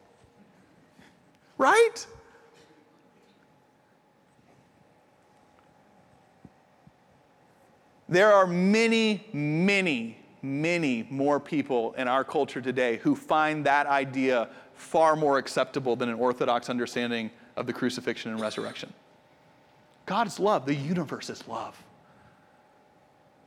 Right? 1.57 2.07
There 8.13 8.31
are 8.31 8.45
many, 8.45 9.25
many, 9.33 10.19
many 10.43 11.07
more 11.09 11.39
people 11.39 11.93
in 11.93 12.07
our 12.07 12.23
culture 12.23 12.61
today 12.61 12.97
who 12.97 13.15
find 13.15 13.65
that 13.65 13.87
idea 13.87 14.49
far 14.75 15.15
more 15.15 15.39
acceptable 15.39 15.95
than 15.95 16.09
an 16.09 16.15
orthodox 16.19 16.69
understanding 16.69 17.31
of 17.55 17.65
the 17.65 17.73
crucifixion 17.73 18.29
and 18.29 18.39
resurrection. 18.39 18.93
God's 20.05 20.39
love, 20.39 20.67
the 20.67 20.75
universe 20.75 21.31
is 21.31 21.47
love. 21.47 21.75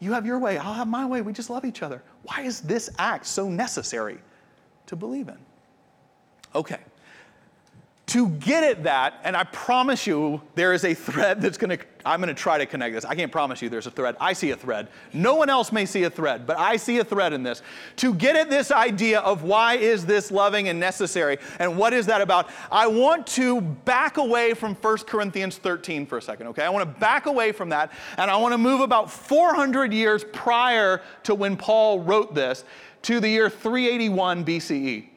You 0.00 0.12
have 0.14 0.26
your 0.26 0.40
way, 0.40 0.58
I'll 0.58 0.74
have 0.74 0.88
my 0.88 1.06
way. 1.06 1.22
We 1.22 1.32
just 1.32 1.48
love 1.48 1.64
each 1.64 1.84
other. 1.84 2.02
Why 2.24 2.40
is 2.40 2.60
this 2.60 2.90
act 2.98 3.26
so 3.26 3.48
necessary 3.48 4.18
to 4.86 4.96
believe 4.96 5.28
in? 5.28 5.38
Okay. 6.56 6.80
To 8.16 8.30
get 8.30 8.64
at 8.64 8.84
that, 8.84 9.20
and 9.24 9.36
I 9.36 9.44
promise 9.44 10.06
you 10.06 10.40
there 10.54 10.72
is 10.72 10.86
a 10.86 10.94
thread 10.94 11.42
that's 11.42 11.58
gonna, 11.58 11.76
I'm 12.02 12.18
gonna 12.18 12.32
try 12.32 12.56
to 12.56 12.64
connect 12.64 12.94
this. 12.94 13.04
I 13.04 13.14
can't 13.14 13.30
promise 13.30 13.60
you 13.60 13.68
there's 13.68 13.86
a 13.86 13.90
thread. 13.90 14.16
I 14.18 14.32
see 14.32 14.52
a 14.52 14.56
thread. 14.56 14.88
No 15.12 15.34
one 15.34 15.50
else 15.50 15.70
may 15.70 15.84
see 15.84 16.02
a 16.04 16.08
thread, 16.08 16.46
but 16.46 16.58
I 16.58 16.76
see 16.76 16.96
a 16.96 17.04
thread 17.04 17.34
in 17.34 17.42
this. 17.42 17.60
To 17.96 18.14
get 18.14 18.34
at 18.34 18.48
this 18.48 18.70
idea 18.70 19.20
of 19.20 19.42
why 19.42 19.74
is 19.74 20.06
this 20.06 20.30
loving 20.30 20.70
and 20.70 20.80
necessary, 20.80 21.36
and 21.58 21.76
what 21.76 21.92
is 21.92 22.06
that 22.06 22.22
about, 22.22 22.48
I 22.72 22.86
want 22.86 23.26
to 23.26 23.60
back 23.60 24.16
away 24.16 24.54
from 24.54 24.76
1 24.76 24.96
Corinthians 25.00 25.58
13 25.58 26.06
for 26.06 26.16
a 26.16 26.22
second, 26.22 26.46
okay? 26.46 26.62
I 26.62 26.70
wanna 26.70 26.86
back 26.86 27.26
away 27.26 27.52
from 27.52 27.68
that, 27.68 27.92
and 28.16 28.30
I 28.30 28.36
wanna 28.38 28.56
move 28.56 28.80
about 28.80 29.10
400 29.10 29.92
years 29.92 30.24
prior 30.32 31.02
to 31.24 31.34
when 31.34 31.54
Paul 31.58 32.00
wrote 32.00 32.34
this 32.34 32.64
to 33.02 33.20
the 33.20 33.28
year 33.28 33.50
381 33.50 34.42
BCE. 34.42 35.10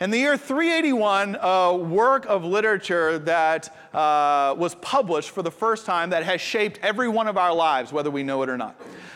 In 0.00 0.10
the 0.10 0.18
year 0.18 0.36
381, 0.36 1.38
a 1.40 1.76
work 1.76 2.26
of 2.26 2.44
literature 2.44 3.16
that 3.20 3.76
uh, 3.94 4.52
was 4.58 4.74
published 4.76 5.30
for 5.30 5.42
the 5.42 5.52
first 5.52 5.86
time 5.86 6.10
that 6.10 6.24
has 6.24 6.40
shaped 6.40 6.80
every 6.82 7.08
one 7.08 7.28
of 7.28 7.36
our 7.36 7.54
lives, 7.54 7.92
whether 7.92 8.10
we 8.10 8.24
know 8.24 8.42
it 8.42 8.48
or 8.48 8.56
not. 8.56 8.74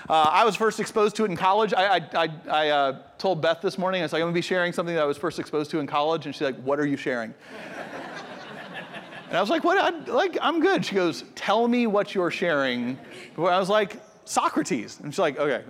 Uh, 0.09 0.13
I 0.13 0.45
was 0.45 0.55
first 0.55 0.79
exposed 0.79 1.17
to 1.17 1.25
it 1.25 1.33
in 1.33 1.37
college. 1.37 1.75
I, 1.75 1.97
I, 2.15 2.29
I, 2.49 2.69
uh, 2.69 2.99
told 3.19 3.43
Beth 3.43 3.61
this 3.61 3.77
morning, 3.77 4.03
I 4.03 4.05
was 4.05 4.13
like, 4.13 4.21
I'm 4.21 4.27
going 4.27 4.35
to 4.35 4.39
be 4.39 4.43
sharing 4.43 4.73
something 4.73 4.95
that 4.95 5.03
I 5.03 5.07
was 5.07 5.19
first 5.19 5.41
exposed 5.41 5.73
to 5.73 5.81
in 5.81 5.89
college. 5.89 6.27
And 6.27 6.35
she's 6.35 6.43
like, 6.43 6.57
What 6.63 6.79
are 6.79 6.87
you 6.87 6.97
sharing? 6.97 7.35
and 9.29 9.37
I 9.37 9.41
was 9.41 9.51
like, 9.51 9.65
What? 9.65 9.79
I, 9.79 9.91
like, 10.11 10.39
I'm 10.41 10.61
good. 10.61 10.85
She 10.85 10.95
goes, 10.95 11.25
Tell 11.35 11.67
me 11.67 11.89
what 11.89 12.15
you're 12.15 12.31
sharing. 12.31 12.97
I 13.37 13.59
was 13.59 13.69
like, 13.69 14.01
Socrates. 14.25 15.01
And 15.01 15.13
she's 15.13 15.19
like, 15.19 15.39
Okay, 15.39 15.65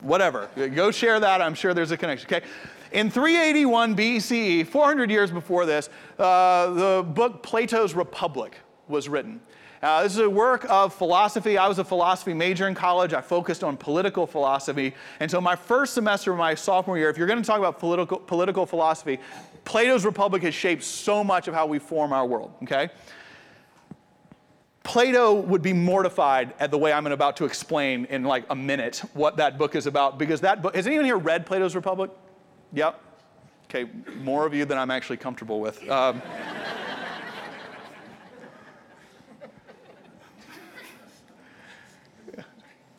whatever. 0.00 0.48
Go 0.56 0.90
share 0.90 1.20
that. 1.20 1.42
I'm 1.42 1.54
sure 1.54 1.74
there's 1.74 1.90
a 1.90 1.98
connection. 1.98 2.26
Okay. 2.32 2.46
In 2.92 3.10
381 3.10 3.96
BCE, 3.96 4.66
400 4.66 5.10
years 5.10 5.30
before 5.30 5.66
this, 5.66 5.90
uh, 6.18 6.70
the 6.70 7.02
book 7.02 7.42
Plato's 7.42 7.94
Republic 7.94 8.56
was 8.88 9.08
written. 9.08 9.40
Uh, 9.82 10.02
this 10.02 10.12
is 10.12 10.18
a 10.18 10.30
work 10.30 10.66
of 10.68 10.92
philosophy. 10.92 11.56
I 11.56 11.68
was 11.68 11.78
a 11.78 11.84
philosophy 11.84 12.34
major 12.34 12.66
in 12.66 12.74
college. 12.74 13.12
I 13.12 13.20
focused 13.20 13.62
on 13.62 13.76
political 13.76 14.26
philosophy. 14.26 14.94
And 15.20 15.30
so, 15.30 15.40
my 15.40 15.54
first 15.54 15.94
semester 15.94 16.32
of 16.32 16.38
my 16.38 16.54
sophomore 16.54 16.98
year, 16.98 17.10
if 17.10 17.16
you're 17.16 17.28
going 17.28 17.40
to 17.40 17.46
talk 17.46 17.58
about 17.58 17.78
political, 17.78 18.18
political 18.18 18.66
philosophy, 18.66 19.20
Plato's 19.64 20.04
Republic 20.04 20.42
has 20.42 20.54
shaped 20.54 20.82
so 20.82 21.22
much 21.22 21.46
of 21.46 21.54
how 21.54 21.66
we 21.66 21.78
form 21.78 22.12
our 22.12 22.26
world, 22.26 22.52
okay? 22.62 22.88
Plato 24.82 25.34
would 25.34 25.60
be 25.60 25.74
mortified 25.74 26.54
at 26.58 26.70
the 26.70 26.78
way 26.78 26.92
I'm 26.92 27.06
about 27.06 27.36
to 27.36 27.44
explain 27.44 28.06
in 28.06 28.24
like 28.24 28.44
a 28.48 28.56
minute 28.56 29.02
what 29.12 29.36
that 29.36 29.58
book 29.58 29.76
is 29.76 29.86
about 29.86 30.18
because 30.18 30.40
that 30.40 30.62
book, 30.62 30.74
has 30.74 30.86
anyone 30.86 31.04
here 31.04 31.18
read 31.18 31.44
Plato's 31.44 31.76
Republic? 31.76 32.10
Yep. 32.72 33.00
Okay, 33.64 33.88
more 34.20 34.46
of 34.46 34.54
you 34.54 34.64
than 34.64 34.78
I'm 34.78 34.90
actually 34.90 35.18
comfortable 35.18 35.60
with. 35.60 35.88
Um, 35.90 36.22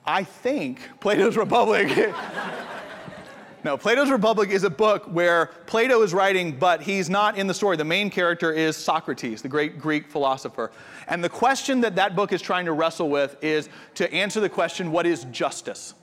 I 0.10 0.24
think 0.24 0.82
Plato's 1.00 1.38
Republic. 1.38 1.88
no, 3.64 3.78
Plato's 3.78 4.10
Republic 4.10 4.50
is 4.50 4.64
a 4.64 4.70
book 4.70 5.06
where 5.06 5.48
Plato 5.68 6.02
is 6.02 6.16
writing, 6.16 6.58
but 6.58 6.82
he's 6.82 7.12
not 7.12 7.38
in 7.38 7.46
the 7.46 7.54
story. 7.54 7.78
The 7.78 7.86
main 7.86 8.10
character 8.10 8.52
is 8.52 8.76
Socrates, 8.76 9.44
the 9.44 9.50
great 9.50 9.80
Greek 9.80 10.08
philosopher. 10.08 10.72
And 11.08 11.24
the 11.24 11.30
question 11.30 11.82
that 11.82 11.96
that 11.98 12.16
book 12.16 12.34
is 12.34 12.42
trying 12.42 12.66
to 12.66 12.72
wrestle 12.72 13.10
with 13.10 13.38
is 13.44 13.70
to 13.96 14.12
answer 14.12 14.40
the 14.40 14.50
question 14.50 14.92
what 14.92 15.06
is 15.06 15.26
justice? 15.26 15.94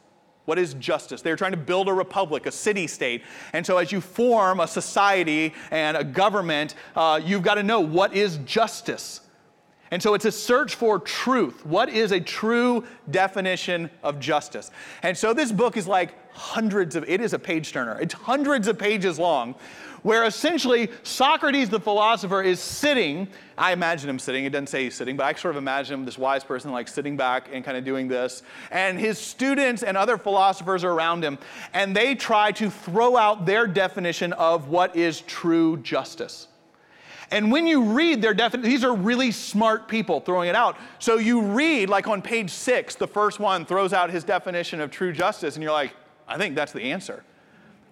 What 0.47 0.59
is 0.59 0.75
justice? 0.75 1.23
They're 1.23 1.37
trying 1.37 1.51
to 1.51 1.57
build 1.59 1.89
a 1.89 1.93
republic, 1.93 2.47
a 2.47 2.53
city 2.53 2.87
state. 2.87 3.23
And 3.53 3.67
so, 3.67 3.79
as 3.79 3.93
you 3.93 4.01
form 4.01 4.61
a 4.61 4.67
society 4.67 5.53
and 5.71 5.97
a 5.97 6.05
government, 6.05 6.75
uh, 6.95 7.21
you've 7.23 7.43
got 7.43 7.57
to 7.57 7.63
know 7.63 7.81
what 7.81 8.15
is 8.15 8.39
justice. 8.39 9.21
And 9.91 10.03
so, 10.03 10.15
it's 10.15 10.25
a 10.25 10.33
search 10.33 10.77
for 10.77 10.99
truth. 11.01 11.67
What 11.67 11.89
is 11.89 12.13
a 12.13 12.21
true 12.21 12.85
definition 13.11 13.91
of 14.03 14.21
justice? 14.21 14.71
And 15.03 15.19
so, 15.19 15.35
this 15.35 15.51
book 15.51 15.77
is 15.77 15.89
like 15.89 16.15
hundreds 16.33 16.95
of, 16.95 17.09
it 17.09 17.21
is 17.21 17.33
a 17.33 17.39
page 17.39 17.73
turner. 17.73 18.01
It's 18.01 18.15
hundreds 18.15 18.69
of 18.69 18.79
pages 18.79 19.19
long 19.19 19.57
where 20.07 20.23
essentially 20.23 20.89
Socrates, 21.03 21.69
the 21.69 21.81
philosopher, 21.81 22.41
is 22.41 22.61
sitting. 22.61 23.27
I 23.59 23.73
imagine 23.73 24.09
him 24.09 24.21
sitting. 24.21 24.45
It 24.45 24.51
doesn't 24.51 24.69
say 24.69 24.85
he's 24.85 24.95
sitting, 24.95 25.17
but 25.17 25.25
I 25.25 25.33
sort 25.33 25.57
of 25.57 25.59
imagine 25.59 25.95
him, 25.95 26.05
this 26.05 26.17
wise 26.17 26.45
person, 26.45 26.71
like 26.71 26.87
sitting 26.87 27.17
back 27.17 27.49
and 27.53 27.65
kind 27.65 27.77
of 27.77 27.85
doing 27.85 28.07
this. 28.07 28.45
And 28.71 29.01
his 29.01 29.19
students 29.19 29.83
and 29.83 29.97
other 29.97 30.17
philosophers 30.17 30.85
are 30.85 30.93
around 30.93 31.25
him, 31.25 31.39
and 31.75 31.97
they 31.97 32.15
try 32.15 32.53
to 32.53 32.71
throw 32.71 33.17
out 33.17 33.47
their 33.47 33.67
definition 33.67 34.33
of 34.35 34.69
what 34.69 34.95
is 34.95 35.23
true 35.23 35.79
justice. 35.79 36.47
And 37.33 37.51
when 37.51 37.67
you 37.67 37.83
read 37.83 38.23
their 38.23 38.33
definition, 38.33 38.71
these 38.71 38.85
are 38.85 38.95
really 38.95 39.33
smart 39.33 39.89
people 39.89 40.21
throwing 40.21 40.49
it 40.49 40.55
out. 40.55 40.77
So 41.01 41.17
you 41.17 41.41
read, 41.41 41.91
like 41.91 42.07
on 42.07 42.23
page 42.23 42.51
six, 42.51 42.95
the 42.95 43.09
first 43.09 43.41
one 43.41 43.67
throws 43.67 43.93
out 43.93 44.11
his 44.11 44.23
definition 44.23 44.81
of 44.81 44.93
true 44.93 45.13
justice, 45.13 45.57
and 45.57 45.65
you're 45.65 45.73
like, 45.73 45.95
I 46.29 46.39
think 46.39 46.55
that's 46.55 46.71
the 46.71 46.93
answer. 46.93 47.25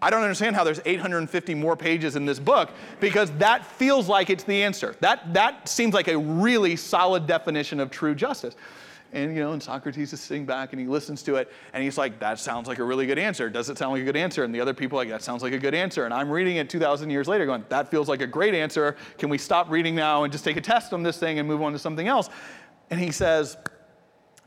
I 0.04 0.11
don't 0.11 0.20
understand 0.20 0.54
how 0.54 0.64
there's 0.64 0.82
850 0.84 1.54
more 1.54 1.78
pages 1.78 2.14
in 2.14 2.26
this 2.26 2.38
book 2.38 2.68
because 3.00 3.30
that 3.38 3.64
feels 3.64 4.06
like 4.06 4.28
it's 4.28 4.44
the 4.44 4.62
answer. 4.62 4.94
That, 5.00 5.32
that 5.32 5.66
seems 5.66 5.94
like 5.94 6.08
a 6.08 6.18
really 6.18 6.76
solid 6.76 7.26
definition 7.26 7.80
of 7.80 7.90
true 7.90 8.14
justice. 8.14 8.54
And 9.14 9.34
you 9.34 9.42
know, 9.42 9.52
and 9.52 9.62
Socrates 9.62 10.12
is 10.12 10.20
sitting 10.20 10.44
back 10.44 10.75
and 10.75 10.80
he 10.80 10.87
listens 10.87 11.23
to 11.23 11.37
it 11.37 11.50
and 11.73 11.82
he's 11.82 11.96
like, 11.96 12.18
that 12.18 12.38
sounds 12.38 12.68
like 12.68 12.80
a 12.80 12.84
really 12.84 13.06
good 13.06 13.18
answer. 13.18 13.49
Does 13.49 13.70
it 13.70 13.78
sound 13.78 13.92
like 13.92 14.02
a 14.02 14.04
good 14.04 14.16
answer? 14.16 14.44
And 14.44 14.54
the 14.54 14.61
other 14.61 14.75
people 14.75 14.99
like, 14.99 15.08
that 15.08 15.23
sounds 15.23 15.42
like 15.42 15.54
a 15.54 15.58
good 15.58 15.75
answer. 15.75 16.04
And 16.04 16.12
I'm 16.12 16.28
reading 16.28 16.56
it 16.56 16.68
2,000 16.68 17.08
years 17.08 17.26
later 17.26 17.46
going, 17.46 17.64
that 17.70 17.90
feels 17.90 18.06
like 18.06 18.20
a 18.20 18.26
great 18.26 18.54
answer. 18.54 18.96
Can 19.16 19.30
we 19.30 19.38
stop 19.38 19.70
reading 19.70 19.94
now 19.94 20.25
and 20.25 20.30
just 20.30 20.44
take 20.44 20.58
a 20.58 20.61
test 20.61 20.92
on 20.92 21.02
this 21.02 21.16
thing 21.16 21.38
and 21.38 21.49
move 21.49 21.62
on 21.62 21.73
to 21.73 21.78
something 21.78 22.08
else? 22.08 22.28
And 22.90 23.00
he 23.00 23.11
says, 23.11 23.56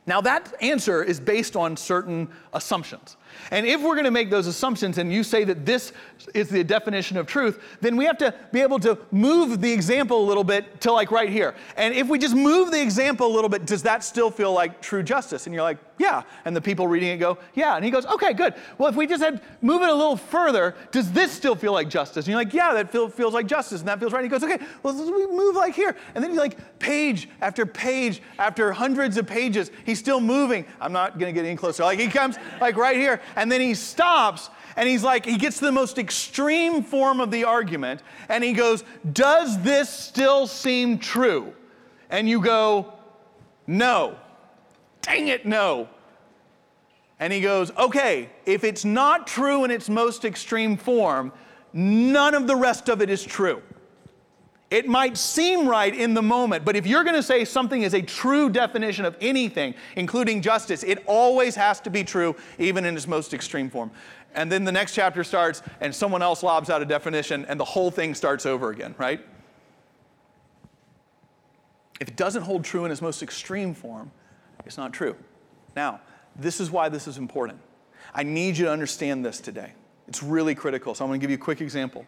now 0.05 0.21
that 0.21 0.53
answer 0.61 1.03
is 1.03 1.19
based 1.19 1.55
on 1.55 1.75
certain 1.75 2.29
assumptions. 2.53 3.17
And 3.51 3.65
if 3.65 3.81
we're 3.81 3.95
going 3.95 4.05
to 4.05 4.11
make 4.11 4.29
those 4.29 4.47
assumptions 4.47 4.97
and 4.97 5.11
you 5.11 5.23
say 5.23 5.43
that 5.43 5.65
this 5.65 5.93
is 6.33 6.49
the 6.49 6.63
definition 6.63 7.17
of 7.17 7.27
truth, 7.27 7.59
then 7.81 7.95
we 7.95 8.05
have 8.05 8.17
to 8.19 8.33
be 8.51 8.61
able 8.61 8.79
to 8.79 8.97
move 9.11 9.61
the 9.61 9.71
example 9.71 10.23
a 10.23 10.25
little 10.25 10.43
bit 10.43 10.81
to 10.81 10.91
like 10.91 11.11
right 11.11 11.29
here. 11.29 11.55
And 11.75 11.93
if 11.93 12.07
we 12.07 12.19
just 12.19 12.35
move 12.35 12.71
the 12.71 12.81
example 12.81 13.27
a 13.27 13.33
little 13.33 13.49
bit, 13.49 13.65
does 13.65 13.83
that 13.83 14.03
still 14.03 14.31
feel 14.31 14.53
like 14.53 14.81
true 14.81 15.03
justice? 15.03 15.47
And 15.47 15.53
you're 15.53 15.63
like, 15.63 15.77
yeah. 15.97 16.23
And 16.45 16.55
the 16.55 16.61
people 16.61 16.87
reading 16.87 17.09
it 17.09 17.17
go, 17.17 17.37
yeah. 17.55 17.75
And 17.75 17.83
he 17.83 17.91
goes, 17.91 18.05
okay, 18.05 18.33
good. 18.33 18.53
Well, 18.77 18.89
if 18.89 18.95
we 18.95 19.07
just 19.07 19.23
had 19.23 19.41
move 19.61 19.81
it 19.81 19.89
a 19.89 19.93
little 19.93 20.17
further, 20.17 20.75
does 20.91 21.11
this 21.11 21.31
still 21.31 21.55
feel 21.55 21.73
like 21.73 21.89
justice? 21.89 22.25
And 22.25 22.27
you're 22.27 22.39
like, 22.39 22.53
yeah, 22.53 22.73
that 22.73 22.91
feel, 22.91 23.09
feels 23.09 23.33
like 23.33 23.47
justice. 23.47 23.79
And 23.79 23.87
that 23.87 23.99
feels 23.99 24.13
right. 24.13 24.23
And 24.23 24.31
he 24.31 24.39
goes, 24.39 24.43
okay, 24.43 24.63
well, 24.83 24.93
we 24.95 25.27
move 25.27 25.55
like 25.55 25.73
here. 25.73 25.95
And 26.13 26.23
then 26.23 26.33
you 26.33 26.39
like 26.39 26.79
page 26.79 27.29
after 27.41 27.65
page 27.65 28.21
after 28.37 28.71
hundreds 28.71 29.17
of 29.17 29.25
pages, 29.25 29.71
he's 29.85 29.99
still 29.99 30.19
moving. 30.19 30.65
I'm 30.79 30.93
not 30.93 31.17
going 31.17 31.33
to 31.33 31.39
get 31.39 31.47
any 31.47 31.57
closer. 31.57 31.83
Like 31.83 31.99
he 31.99 32.07
comes 32.07 32.37
like 32.61 32.75
right 32.77 32.97
here 32.97 33.16
and 33.35 33.51
then 33.51 33.61
he 33.61 33.73
stops 33.73 34.49
and 34.75 34.87
he's 34.87 35.03
like, 35.03 35.25
he 35.25 35.37
gets 35.37 35.57
to 35.59 35.65
the 35.65 35.71
most 35.71 35.97
extreme 35.97 36.83
form 36.83 37.19
of 37.19 37.31
the 37.31 37.43
argument 37.43 38.01
and 38.29 38.43
he 38.43 38.53
goes, 38.53 38.83
Does 39.11 39.59
this 39.61 39.89
still 39.89 40.45
seem 40.45 40.99
true? 40.99 41.53
And 42.09 42.29
you 42.29 42.41
go, 42.41 42.93
No. 43.65 44.17
Dang 45.01 45.29
it, 45.29 45.45
no. 45.45 45.89
And 47.19 47.33
he 47.33 47.41
goes, 47.41 47.71
Okay, 47.77 48.29
if 48.45 48.63
it's 48.63 48.85
not 48.85 49.25
true 49.25 49.63
in 49.63 49.71
its 49.71 49.89
most 49.89 50.25
extreme 50.25 50.77
form, 50.77 51.33
none 51.73 52.35
of 52.35 52.45
the 52.45 52.55
rest 52.55 52.87
of 52.87 53.01
it 53.01 53.09
is 53.09 53.23
true. 53.23 53.61
It 54.69 54.85
might 54.85 55.17
seem 55.17 55.67
right 55.67 55.95
in 55.95 56.13
the 56.13 56.21
moment, 56.21 56.65
but 56.65 56.75
if 56.75 56.85
you're 56.85 57.05
going 57.05 57.15
to 57.15 57.23
say 57.23 57.45
something 57.45 57.83
is 57.83 57.93
a 57.93 58.01
true 58.01 58.49
definition 58.49 59.05
of 59.05 59.15
anything, 59.21 59.73
including 59.95 60.41
justice, 60.41 60.83
it 60.83 61.03
always 61.05 61.55
has 61.55 61.79
to 61.81 61.89
be 61.89 62.03
true, 62.03 62.35
even 62.59 62.83
in 62.83 62.95
its 62.97 63.07
most 63.07 63.33
extreme 63.33 63.69
form. 63.69 63.91
And 64.35 64.51
then 64.51 64.65
the 64.65 64.71
next 64.71 64.93
chapter 64.93 65.23
starts, 65.23 65.61
and 65.79 65.95
someone 65.95 66.21
else 66.21 66.43
lobs 66.43 66.69
out 66.69 66.81
a 66.81 66.85
definition, 66.85 67.45
and 67.45 67.57
the 67.57 67.65
whole 67.65 67.89
thing 67.89 68.13
starts 68.13 68.45
over 68.45 68.69
again, 68.69 68.93
right? 68.97 69.21
If 72.01 72.09
it 72.09 72.17
doesn't 72.17 72.43
hold 72.43 72.65
true 72.65 72.83
in 72.83 72.91
its 72.91 73.01
most 73.01 73.23
extreme 73.23 73.73
form, 73.73 74.11
it's 74.65 74.77
not 74.77 74.91
true. 74.91 75.15
Now, 75.77 76.01
this 76.35 76.59
is 76.59 76.69
why 76.69 76.89
this 76.89 77.07
is 77.07 77.17
important. 77.17 77.59
I 78.13 78.23
need 78.23 78.57
you 78.57 78.65
to 78.65 78.71
understand 78.71 79.25
this 79.25 79.39
today. 79.39 79.71
It's 80.09 80.21
really 80.21 80.55
critical. 80.55 80.93
So 80.93 81.05
I'm 81.05 81.09
going 81.09 81.19
to 81.19 81.23
give 81.23 81.31
you 81.31 81.37
a 81.37 81.39
quick 81.39 81.61
example 81.61 82.05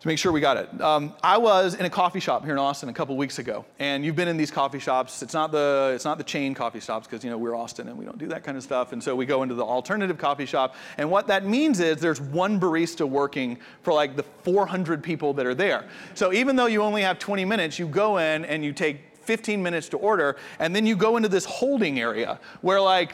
to 0.00 0.08
make 0.08 0.18
sure 0.18 0.32
we 0.32 0.40
got 0.40 0.56
it. 0.56 0.80
Um, 0.80 1.14
I 1.22 1.36
was 1.36 1.74
in 1.74 1.84
a 1.84 1.90
coffee 1.90 2.20
shop 2.20 2.42
here 2.44 2.54
in 2.54 2.58
Austin 2.58 2.88
a 2.88 2.92
couple 2.92 3.16
weeks 3.16 3.38
ago, 3.38 3.66
and 3.78 4.02
you've 4.04 4.16
been 4.16 4.28
in 4.28 4.38
these 4.38 4.50
coffee 4.50 4.78
shops. 4.78 5.22
It's 5.22 5.34
not 5.34 5.52
the 5.52 5.92
it's 5.94 6.06
not 6.06 6.16
the 6.16 6.24
chain 6.24 6.54
coffee 6.54 6.80
shops 6.80 7.06
because 7.06 7.22
you 7.22 7.30
know 7.30 7.36
we're 7.36 7.54
Austin 7.54 7.88
and 7.88 7.98
we 7.98 8.06
don't 8.06 8.18
do 8.18 8.26
that 8.28 8.42
kind 8.42 8.56
of 8.56 8.62
stuff. 8.62 8.92
And 8.92 9.02
so 9.02 9.14
we 9.14 9.26
go 9.26 9.42
into 9.42 9.54
the 9.54 9.64
alternative 9.64 10.16
coffee 10.16 10.46
shop, 10.46 10.74
and 10.96 11.10
what 11.10 11.26
that 11.26 11.44
means 11.44 11.80
is 11.80 11.98
there's 11.98 12.20
one 12.20 12.58
barista 12.58 13.06
working 13.06 13.58
for 13.82 13.92
like 13.92 14.16
the 14.16 14.24
400 14.42 15.02
people 15.02 15.34
that 15.34 15.44
are 15.44 15.54
there. 15.54 15.84
So 16.14 16.32
even 16.32 16.56
though 16.56 16.66
you 16.66 16.82
only 16.82 17.02
have 17.02 17.18
20 17.18 17.44
minutes, 17.44 17.78
you 17.78 17.86
go 17.86 18.16
in 18.16 18.46
and 18.46 18.64
you 18.64 18.72
take 18.72 19.00
15 19.30 19.62
minutes 19.62 19.88
to 19.90 19.96
order. 19.98 20.36
And 20.58 20.74
then 20.74 20.86
you 20.86 20.96
go 20.96 21.16
into 21.16 21.28
this 21.28 21.44
holding 21.44 22.00
area 22.00 22.40
where, 22.62 22.80
like, 22.80 23.12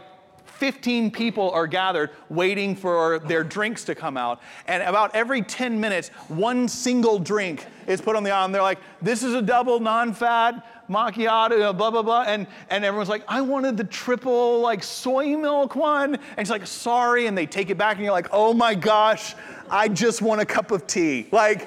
15 0.56 1.10
people 1.10 1.50
are 1.50 1.66
gathered 1.66 2.10
waiting 2.28 2.74
for 2.74 3.18
their 3.20 3.44
drinks 3.44 3.84
to 3.84 3.94
come 3.94 4.16
out. 4.16 4.40
And 4.66 4.82
about 4.82 5.14
every 5.14 5.42
10 5.42 5.78
minutes, 5.78 6.08
one 6.28 6.66
single 6.66 7.18
drink 7.18 7.66
is 7.86 8.00
put 8.00 8.16
on 8.16 8.22
the 8.22 8.30
aisle. 8.30 8.46
And 8.46 8.54
they're 8.54 8.62
like, 8.62 8.78
this 9.02 9.22
is 9.22 9.34
a 9.34 9.42
double 9.42 9.80
non 9.80 10.14
fat 10.14 10.66
macchiato, 10.88 11.76
blah, 11.76 11.90
blah, 11.90 12.02
blah. 12.02 12.24
And, 12.26 12.46
and 12.70 12.84
everyone's 12.84 13.08
like, 13.08 13.24
I 13.28 13.40
wanted 13.40 13.76
the 13.76 13.84
triple, 13.84 14.60
like, 14.60 14.82
soy 14.82 15.36
milk 15.36 15.76
one. 15.76 16.14
And 16.14 16.38
it's 16.38 16.50
like, 16.50 16.66
sorry. 16.66 17.26
And 17.26 17.36
they 17.36 17.46
take 17.46 17.70
it 17.70 17.76
back, 17.76 17.96
and 17.96 18.04
you're 18.04 18.12
like, 18.12 18.28
oh 18.32 18.54
my 18.54 18.74
gosh, 18.74 19.34
I 19.70 19.88
just 19.88 20.22
want 20.22 20.40
a 20.40 20.46
cup 20.46 20.70
of 20.70 20.86
tea. 20.86 21.28
Like, 21.32 21.66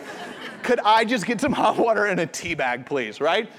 could 0.64 0.80
I 0.80 1.06
just 1.06 1.26
get 1.26 1.40
some 1.40 1.54
hot 1.54 1.78
water 1.78 2.08
in 2.08 2.20
a 2.20 2.28
tea 2.28 2.56
bag, 2.56 2.86
please, 2.86 3.22
right? 3.22 3.50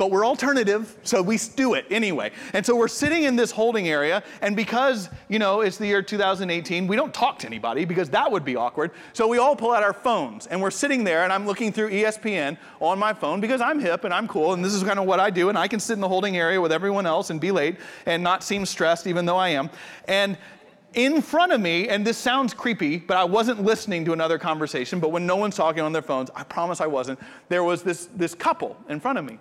But 0.00 0.10
we're 0.10 0.24
alternative, 0.24 0.96
so 1.02 1.20
we 1.20 1.38
do 1.56 1.74
it 1.74 1.84
anyway. 1.90 2.30
And 2.54 2.64
so 2.64 2.74
we're 2.74 2.88
sitting 2.88 3.24
in 3.24 3.36
this 3.36 3.50
holding 3.50 3.86
area, 3.86 4.22
and 4.40 4.56
because, 4.56 5.10
you 5.28 5.38
know, 5.38 5.60
it's 5.60 5.76
the 5.76 5.86
year 5.86 6.00
2018, 6.00 6.86
we 6.86 6.96
don't 6.96 7.12
talk 7.12 7.38
to 7.40 7.46
anybody 7.46 7.84
because 7.84 8.08
that 8.08 8.32
would 8.32 8.42
be 8.42 8.56
awkward. 8.56 8.92
So 9.12 9.28
we 9.28 9.36
all 9.36 9.54
pull 9.54 9.72
out 9.72 9.82
our 9.82 9.92
phones, 9.92 10.46
and 10.46 10.62
we're 10.62 10.70
sitting 10.70 11.04
there, 11.04 11.24
and 11.24 11.30
I'm 11.30 11.44
looking 11.44 11.70
through 11.70 11.90
ESPN 11.90 12.56
on 12.80 12.98
my 12.98 13.12
phone 13.12 13.42
because 13.42 13.60
I'm 13.60 13.78
hip 13.78 14.04
and 14.04 14.14
I'm 14.14 14.26
cool, 14.26 14.54
and 14.54 14.64
this 14.64 14.72
is 14.72 14.82
kind 14.82 14.98
of 14.98 15.04
what 15.04 15.20
I 15.20 15.28
do, 15.28 15.50
and 15.50 15.58
I 15.58 15.68
can 15.68 15.80
sit 15.80 15.92
in 15.92 16.00
the 16.00 16.08
holding 16.08 16.34
area 16.34 16.58
with 16.58 16.72
everyone 16.72 17.04
else 17.04 17.28
and 17.28 17.38
be 17.38 17.50
late 17.50 17.76
and 18.06 18.22
not 18.22 18.42
seem 18.42 18.64
stressed, 18.64 19.06
even 19.06 19.26
though 19.26 19.36
I 19.36 19.50
am. 19.50 19.68
And 20.08 20.38
in 20.94 21.20
front 21.20 21.52
of 21.52 21.60
me, 21.60 21.90
and 21.90 22.06
this 22.06 22.16
sounds 22.16 22.54
creepy, 22.54 22.96
but 22.96 23.18
I 23.18 23.24
wasn't 23.24 23.62
listening 23.64 24.06
to 24.06 24.14
another 24.14 24.38
conversation, 24.38 24.98
but 24.98 25.10
when 25.10 25.26
no 25.26 25.36
one's 25.36 25.56
talking 25.56 25.82
on 25.82 25.92
their 25.92 26.00
phones, 26.00 26.30
I 26.34 26.44
promise 26.44 26.80
I 26.80 26.86
wasn't, 26.86 27.18
there 27.50 27.64
was 27.64 27.82
this, 27.82 28.08
this 28.16 28.34
couple 28.34 28.78
in 28.88 28.98
front 28.98 29.18
of 29.18 29.26
me. 29.26 29.38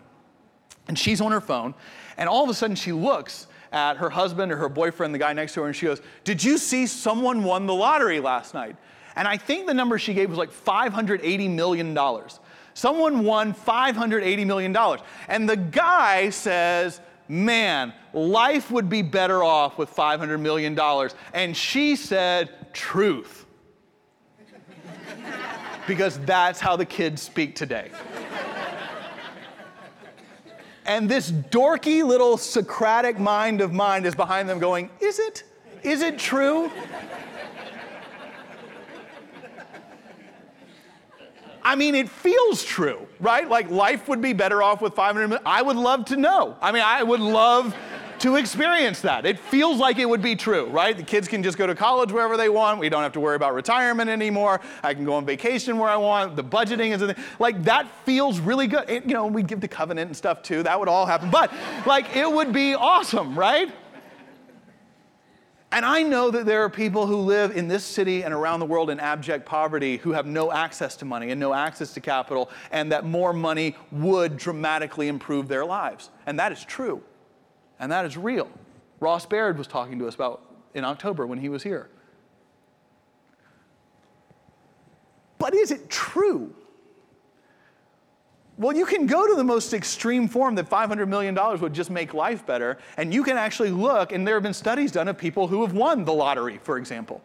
And 0.89 0.97
she's 0.97 1.21
on 1.21 1.31
her 1.31 1.39
phone, 1.39 1.75
and 2.17 2.27
all 2.27 2.43
of 2.43 2.49
a 2.49 2.53
sudden 2.53 2.75
she 2.75 2.91
looks 2.91 3.45
at 3.71 3.97
her 3.97 4.09
husband 4.09 4.51
or 4.51 4.57
her 4.57 4.69
boyfriend, 4.69 5.13
the 5.13 5.19
guy 5.19 5.31
next 5.33 5.53
to 5.53 5.61
her, 5.61 5.67
and 5.67 5.75
she 5.75 5.85
goes, 5.85 6.01
Did 6.23 6.43
you 6.43 6.57
see 6.57 6.87
someone 6.87 7.43
won 7.43 7.67
the 7.67 7.75
lottery 7.75 8.19
last 8.19 8.55
night? 8.55 8.75
And 9.15 9.27
I 9.27 9.37
think 9.37 9.67
the 9.67 9.73
number 9.75 9.99
she 9.99 10.15
gave 10.15 10.29
was 10.29 10.39
like 10.39 10.51
$580 10.51 11.47
million. 11.51 11.95
Someone 12.73 13.23
won 13.23 13.53
$580 13.53 14.45
million. 14.47 14.75
And 15.27 15.47
the 15.47 15.57
guy 15.57 16.31
says, 16.31 17.01
Man, 17.27 17.93
life 18.11 18.71
would 18.71 18.89
be 18.89 19.03
better 19.03 19.43
off 19.43 19.77
with 19.77 19.95
$500 19.95 20.39
million. 20.39 20.77
And 21.35 21.55
she 21.55 21.95
said, 21.95 22.73
Truth. 22.73 23.45
because 25.87 26.17
that's 26.21 26.59
how 26.59 26.75
the 26.75 26.85
kids 26.85 27.21
speak 27.21 27.55
today. 27.55 27.91
And 30.89 31.07
this 31.07 31.31
dorky 31.31 32.03
little 32.03 32.35
Socratic 32.35 33.19
mind 33.19 33.61
of 33.61 33.71
mine 33.71 34.05
is 34.07 34.15
behind 34.15 34.49
them 34.49 34.57
going, 34.57 34.89
Is 34.99 35.19
it? 35.19 35.43
Is 35.83 36.01
it 36.01 36.17
true? 36.17 36.71
I 41.61 41.75
mean, 41.75 41.93
it 41.93 42.09
feels 42.09 42.63
true, 42.63 43.07
right? 43.19 43.47
Like 43.47 43.69
life 43.69 44.07
would 44.07 44.19
be 44.19 44.33
better 44.33 44.63
off 44.63 44.81
with 44.81 44.95
500 44.95 45.27
million. 45.27 45.45
I 45.45 45.61
would 45.61 45.75
love 45.75 46.05
to 46.05 46.17
know. 46.17 46.57
I 46.59 46.71
mean, 46.71 46.81
I 46.83 47.03
would 47.03 47.19
love 47.19 47.75
to 48.21 48.35
experience 48.35 49.01
that. 49.01 49.25
It 49.25 49.39
feels 49.39 49.79
like 49.79 49.97
it 49.97 50.07
would 50.07 50.21
be 50.21 50.35
true, 50.35 50.67
right? 50.67 50.95
The 50.95 51.03
kids 51.03 51.27
can 51.27 51.43
just 51.43 51.57
go 51.57 51.67
to 51.67 51.75
college 51.75 52.11
wherever 52.11 52.37
they 52.37 52.49
want. 52.49 52.79
We 52.79 52.89
don't 52.89 53.03
have 53.03 53.13
to 53.13 53.19
worry 53.19 53.35
about 53.35 53.53
retirement 53.53 54.09
anymore. 54.09 54.61
I 54.83 54.93
can 54.93 55.05
go 55.05 55.13
on 55.13 55.25
vacation 55.25 55.77
where 55.77 55.89
I 55.89 55.97
want. 55.97 56.35
The 56.35 56.43
budgeting 56.43 56.91
is 56.91 57.15
like 57.39 57.63
that 57.63 57.87
feels 58.05 58.39
really 58.39 58.67
good. 58.67 58.89
It, 58.89 59.05
you 59.05 59.13
know, 59.13 59.25
we 59.27 59.43
give 59.43 59.61
the 59.61 59.67
covenant 59.67 60.07
and 60.07 60.17
stuff 60.17 60.43
too. 60.43 60.63
That 60.63 60.79
would 60.79 60.89
all 60.89 61.05
happen. 61.05 61.29
But 61.29 61.51
like 61.85 62.15
it 62.15 62.31
would 62.31 62.53
be 62.53 62.75
awesome, 62.75 63.37
right? 63.37 63.71
And 65.71 65.85
I 65.85 66.01
know 66.01 66.31
that 66.31 66.47
there 66.47 66.63
are 66.63 66.69
people 66.69 67.05
who 67.05 67.17
live 67.17 67.55
in 67.55 67.67
this 67.67 67.83
city 67.83 68.23
and 68.23 68.33
around 68.33 68.59
the 68.59 68.65
world 68.65 68.89
in 68.89 68.99
abject 68.99 69.45
poverty 69.45 69.97
who 69.97 70.13
have 70.13 70.25
no 70.25 70.51
access 70.51 70.95
to 70.97 71.05
money 71.05 71.29
and 71.29 71.39
no 71.39 71.53
access 71.53 71.93
to 71.93 72.01
capital, 72.01 72.49
and 72.71 72.91
that 72.91 73.05
more 73.05 73.33
money 73.33 73.75
would 73.91 74.35
dramatically 74.35 75.07
improve 75.07 75.47
their 75.47 75.63
lives. 75.63 76.09
And 76.25 76.39
that 76.39 76.51
is 76.51 76.65
true. 76.65 77.03
And 77.79 77.91
that 77.91 78.05
is 78.05 78.17
real. 78.17 78.49
Ross 78.99 79.25
Baird 79.25 79.57
was 79.57 79.67
talking 79.67 79.99
to 79.99 80.07
us 80.07 80.15
about 80.15 80.41
in 80.73 80.83
October 80.83 81.25
when 81.25 81.39
he 81.39 81.49
was 81.49 81.63
here. 81.63 81.89
But 85.37 85.53
is 85.53 85.71
it 85.71 85.89
true? 85.89 86.53
Well, 88.57 88.75
you 88.75 88.85
can 88.85 89.07
go 89.07 89.25
to 89.25 89.35
the 89.35 89.43
most 89.43 89.73
extreme 89.73 90.27
form 90.27 90.55
that 90.55 90.69
$500 90.69 91.07
million 91.07 91.33
would 91.61 91.73
just 91.73 91.89
make 91.89 92.13
life 92.13 92.45
better, 92.45 92.77
and 92.97 93.13
you 93.13 93.23
can 93.23 93.37
actually 93.37 93.71
look, 93.71 94.11
and 94.11 94.27
there 94.27 94.35
have 94.35 94.43
been 94.43 94.53
studies 94.53 94.91
done 94.91 95.07
of 95.07 95.17
people 95.17 95.47
who 95.47 95.61
have 95.61 95.71
won 95.71 96.03
the 96.03 96.11
lottery, 96.11 96.59
for 96.61 96.77
example, 96.77 97.21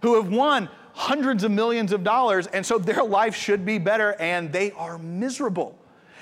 who 0.00 0.14
have 0.14 0.32
won 0.32 0.70
hundreds 0.94 1.44
of 1.44 1.50
millions 1.50 1.92
of 1.92 2.02
dollars, 2.02 2.46
and 2.46 2.64
so 2.64 2.78
their 2.78 3.04
life 3.04 3.36
should 3.36 3.66
be 3.66 3.76
better, 3.76 4.16
and 4.18 4.50
they 4.50 4.70
are 4.72 4.96
miserable. 4.96 5.78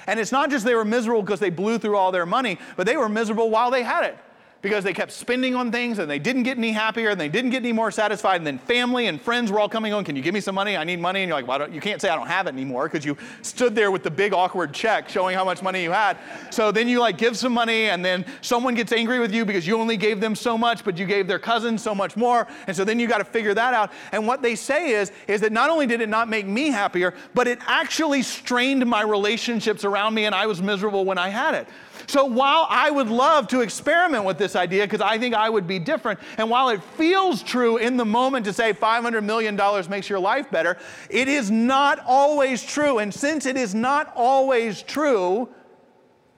And 0.06 0.20
it's 0.20 0.32
not 0.32 0.50
just 0.50 0.64
they 0.64 0.74
were 0.74 0.84
miserable 0.84 1.22
because 1.22 1.40
they 1.40 1.50
blew 1.50 1.78
through 1.78 1.96
all 1.96 2.12
their 2.12 2.26
money, 2.26 2.58
but 2.76 2.86
they 2.86 2.96
were 2.96 3.08
miserable 3.08 3.50
while 3.50 3.70
they 3.70 3.82
had 3.82 4.04
it 4.04 4.18
because 4.64 4.83
they 4.83 4.94
kept 4.94 5.12
spending 5.12 5.55
on 5.55 5.70
things 5.70 5.98
and 5.98 6.11
they 6.11 6.18
didn't 6.18 6.42
get 6.42 6.57
any 6.57 6.72
happier 6.72 7.11
and 7.11 7.20
they 7.20 7.29
didn't 7.29 7.50
get 7.50 7.59
any 7.59 7.70
more 7.70 7.90
satisfied. 7.90 8.37
And 8.37 8.46
then 8.46 8.57
family 8.57 9.09
and 9.09 9.20
friends 9.20 9.53
were 9.53 9.61
all 9.61 9.68
coming 9.68 9.92
on, 9.92 10.05
can 10.05 10.16
you 10.16 10.22
give 10.22 10.33
me 10.33 10.40
some 10.40 10.55
money? 10.55 10.74
I 10.74 10.85
need 10.85 11.00
money. 11.00 11.20
And 11.20 11.29
you're 11.29 11.37
like, 11.37 11.46
well, 11.46 11.70
you 11.70 11.83
can't 11.83 12.00
say 12.00 12.09
I 12.09 12.16
don't 12.16 12.29
have 12.29 12.46
it 12.46 12.55
anymore 12.55 12.88
because 12.88 13.05
you 13.05 13.18
stood 13.42 13.74
there 13.74 13.90
with 13.90 14.03
the 14.03 14.11
big 14.11 14.33
awkward 14.33 14.72
check 14.72 15.11
showing 15.11 15.37
how 15.37 15.44
much 15.44 15.61
money 15.61 15.83
you 15.83 15.90
had. 15.90 16.16
So 16.48 16.72
then 16.72 16.88
you 16.88 16.98
like 16.98 17.18
give 17.18 17.37
some 17.37 17.53
money 17.53 17.90
and 17.90 18.03
then 18.03 18.24
someone 18.40 18.74
gets 18.74 18.90
angry 18.90 19.20
with 19.20 19.35
you 19.35 19.44
because 19.44 19.66
you 19.66 19.77
only 19.77 19.98
gave 19.98 20.18
them 20.18 20.35
so 20.35 20.57
much, 20.57 20.83
but 20.83 20.96
you 20.96 21.05
gave 21.05 21.27
their 21.27 21.38
cousin 21.38 21.77
so 21.77 21.94
much 21.94 22.16
more. 22.16 22.48
And 22.66 22.74
so 22.74 22.87
then 22.87 22.98
you 22.98 23.07
got 23.07 23.18
to 23.18 23.24
figure 23.24 23.53
that 23.53 23.74
out. 23.74 23.92
And 24.12 24.27
what 24.27 24.40
they 24.40 24.55
say 24.55 24.92
is, 24.92 25.12
is 25.29 25.42
that 25.42 25.53
not 25.53 25.68
only 25.68 25.87
did 25.87 26.00
it 26.00 26.09
not 26.09 26.31
make 26.31 26.46
me 26.46 26.68
happier, 26.68 27.12
but 27.35 27.46
it 27.46 27.59
actually 27.66 28.22
strained 28.22 28.87
my 28.87 29.03
relationships 29.03 29.85
around 29.85 30.14
me 30.14 30.24
and 30.24 30.35
I 30.35 30.46
was 30.46 30.62
miserable 30.62 31.05
when 31.05 31.18
I 31.18 31.29
had 31.29 31.55
it. 31.55 31.68
So 32.07 32.24
while 32.24 32.66
I 32.68 32.90
would 32.90 33.09
love 33.09 33.48
to 33.48 33.61
experiment 33.61 34.24
with 34.24 34.38
this 34.38 34.57
idea 34.57 34.85
because 34.85 35.00
I 35.00 35.18
think 35.18 35.35
I 35.35 35.48
would 35.48 35.66
be 35.66 35.78
different, 35.78 36.20
and 36.38 36.50
while 36.50 36.68
it 36.68 36.83
feels 36.83 37.42
true 37.42 37.76
in 37.76 37.96
the 37.96 38.04
moment 38.04 38.44
to 38.46 38.52
say 38.52 38.72
$500 38.72 39.24
million 39.24 39.57
makes 39.88 40.09
your 40.09 40.18
life 40.18 40.50
better, 40.50 40.76
it 41.11 41.28
is 41.28 41.50
not 41.50 42.00
always 42.07 42.62
true. 42.62 42.98
And 42.98 43.12
since 43.12 43.46
it 43.46 43.57
is 43.57 43.74
not 43.74 44.12
always 44.14 44.83
true, 44.83 45.48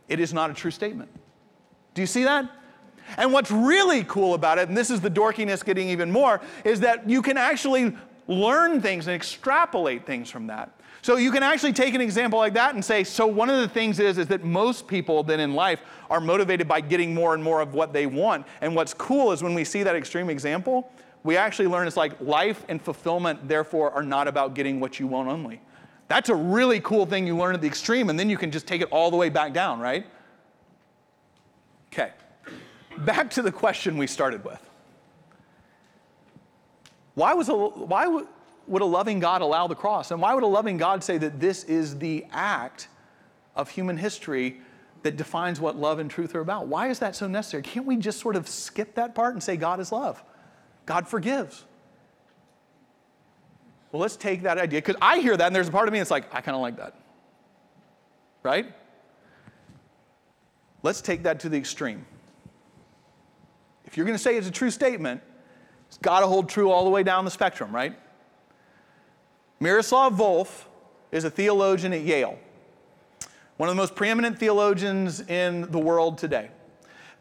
it 0.08 0.20
is 0.20 0.32
not 0.32 0.50
a 0.50 0.54
true 0.54 0.70
statement. 0.70 1.10
Do 1.94 2.02
you 2.02 2.06
see 2.06 2.24
that? 2.24 2.50
And 3.16 3.32
what's 3.32 3.50
really 3.50 4.04
cool 4.04 4.34
about 4.34 4.58
it, 4.58 4.68
and 4.68 4.76
this 4.76 4.90
is 4.90 5.00
the 5.00 5.10
dorkiness 5.10 5.64
getting 5.64 5.88
even 5.90 6.10
more, 6.10 6.40
is 6.64 6.80
that 6.80 7.08
you 7.08 7.22
can 7.22 7.36
actually 7.36 7.96
learn 8.28 8.80
things 8.80 9.06
and 9.06 9.14
extrapolate 9.14 10.04
things 10.04 10.28
from 10.28 10.48
that. 10.48 10.75
So 11.06 11.18
you 11.18 11.30
can 11.30 11.44
actually 11.44 11.72
take 11.72 11.94
an 11.94 12.00
example 12.00 12.36
like 12.36 12.54
that 12.54 12.74
and 12.74 12.84
say, 12.84 13.04
so 13.04 13.28
one 13.28 13.48
of 13.48 13.60
the 13.60 13.68
things 13.68 14.00
is, 14.00 14.18
is 14.18 14.26
that 14.26 14.42
most 14.42 14.88
people 14.88 15.22
then 15.22 15.38
in 15.38 15.54
life 15.54 15.80
are 16.10 16.20
motivated 16.20 16.66
by 16.66 16.80
getting 16.80 17.14
more 17.14 17.32
and 17.32 17.44
more 17.44 17.60
of 17.60 17.74
what 17.74 17.92
they 17.92 18.06
want. 18.06 18.44
And 18.60 18.74
what's 18.74 18.92
cool 18.92 19.30
is 19.30 19.40
when 19.40 19.54
we 19.54 19.62
see 19.62 19.84
that 19.84 19.94
extreme 19.94 20.28
example, 20.28 20.90
we 21.22 21.36
actually 21.36 21.68
learn 21.68 21.86
it's 21.86 21.96
like 21.96 22.20
life 22.20 22.64
and 22.68 22.82
fulfillment, 22.82 23.46
therefore, 23.46 23.92
are 23.92 24.02
not 24.02 24.26
about 24.26 24.54
getting 24.54 24.80
what 24.80 24.98
you 24.98 25.06
want 25.06 25.28
only. 25.28 25.60
That's 26.08 26.28
a 26.28 26.34
really 26.34 26.80
cool 26.80 27.06
thing 27.06 27.24
you 27.24 27.36
learn 27.36 27.54
at 27.54 27.60
the 27.60 27.68
extreme, 27.68 28.10
and 28.10 28.18
then 28.18 28.28
you 28.28 28.36
can 28.36 28.50
just 28.50 28.66
take 28.66 28.80
it 28.80 28.88
all 28.90 29.12
the 29.12 29.16
way 29.16 29.28
back 29.28 29.52
down, 29.52 29.78
right? 29.78 30.08
Okay. 31.92 32.10
Back 32.98 33.30
to 33.30 33.42
the 33.42 33.52
question 33.52 33.96
we 33.96 34.08
started 34.08 34.44
with. 34.44 34.68
Why 37.14 37.32
was 37.32 37.48
a, 37.48 37.54
why 37.54 38.24
would 38.66 38.82
a 38.82 38.86
loving 38.86 39.20
God 39.20 39.42
allow 39.42 39.66
the 39.66 39.74
cross? 39.74 40.10
And 40.10 40.20
why 40.20 40.34
would 40.34 40.42
a 40.42 40.48
loving 40.48 40.76
God 40.76 41.04
say 41.04 41.18
that 41.18 41.40
this 41.40 41.64
is 41.64 41.98
the 41.98 42.26
act 42.30 42.88
of 43.54 43.70
human 43.70 43.96
history 43.96 44.60
that 45.02 45.16
defines 45.16 45.60
what 45.60 45.76
love 45.76 45.98
and 45.98 46.10
truth 46.10 46.34
are 46.34 46.40
about? 46.40 46.66
Why 46.66 46.88
is 46.88 46.98
that 46.98 47.14
so 47.14 47.26
necessary? 47.26 47.62
Can't 47.62 47.86
we 47.86 47.96
just 47.96 48.20
sort 48.20 48.36
of 48.36 48.48
skip 48.48 48.94
that 48.96 49.14
part 49.14 49.34
and 49.34 49.42
say 49.42 49.56
God 49.56 49.78
is 49.80 49.92
love? 49.92 50.22
God 50.84 51.06
forgives. 51.06 51.64
Well, 53.92 54.02
let's 54.02 54.16
take 54.16 54.42
that 54.42 54.58
idea, 54.58 54.80
because 54.80 54.96
I 55.00 55.20
hear 55.20 55.36
that, 55.36 55.46
and 55.46 55.54
there's 55.54 55.68
a 55.68 55.72
part 55.72 55.88
of 55.88 55.92
me 55.92 56.00
that's 56.00 56.10
like, 56.10 56.34
I 56.34 56.40
kind 56.40 56.56
of 56.56 56.60
like 56.60 56.76
that. 56.78 56.94
Right? 58.42 58.72
Let's 60.82 61.00
take 61.00 61.22
that 61.22 61.40
to 61.40 61.48
the 61.48 61.56
extreme. 61.56 62.04
If 63.84 63.96
you're 63.96 64.06
going 64.06 64.18
to 64.18 64.22
say 64.22 64.36
it's 64.36 64.48
a 64.48 64.52
true 64.52 64.70
statement, 64.70 65.22
it's 65.88 65.98
got 65.98 66.20
to 66.20 66.26
hold 66.26 66.48
true 66.48 66.70
all 66.70 66.84
the 66.84 66.90
way 66.90 67.04
down 67.04 67.24
the 67.24 67.30
spectrum, 67.30 67.74
right? 67.74 67.96
Miroslav 69.58 70.14
Volf 70.14 70.64
is 71.10 71.24
a 71.24 71.30
theologian 71.30 71.92
at 71.92 72.02
Yale, 72.02 72.38
one 73.56 73.68
of 73.68 73.74
the 73.74 73.80
most 73.80 73.94
preeminent 73.94 74.38
theologians 74.38 75.20
in 75.20 75.70
the 75.70 75.78
world 75.78 76.18
today. 76.18 76.50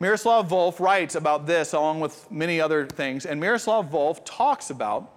Miroslav 0.01 0.49
Volf 0.49 0.81
writes 0.81 1.15
about 1.15 1.47
this 1.47 1.71
along 1.71 2.01
with 2.01 2.29
many 2.29 2.59
other 2.59 2.85
things, 2.85 3.25
and 3.25 3.39
Miroslav 3.39 3.89
Volf 3.89 4.19
talks 4.25 4.69
about 4.69 5.09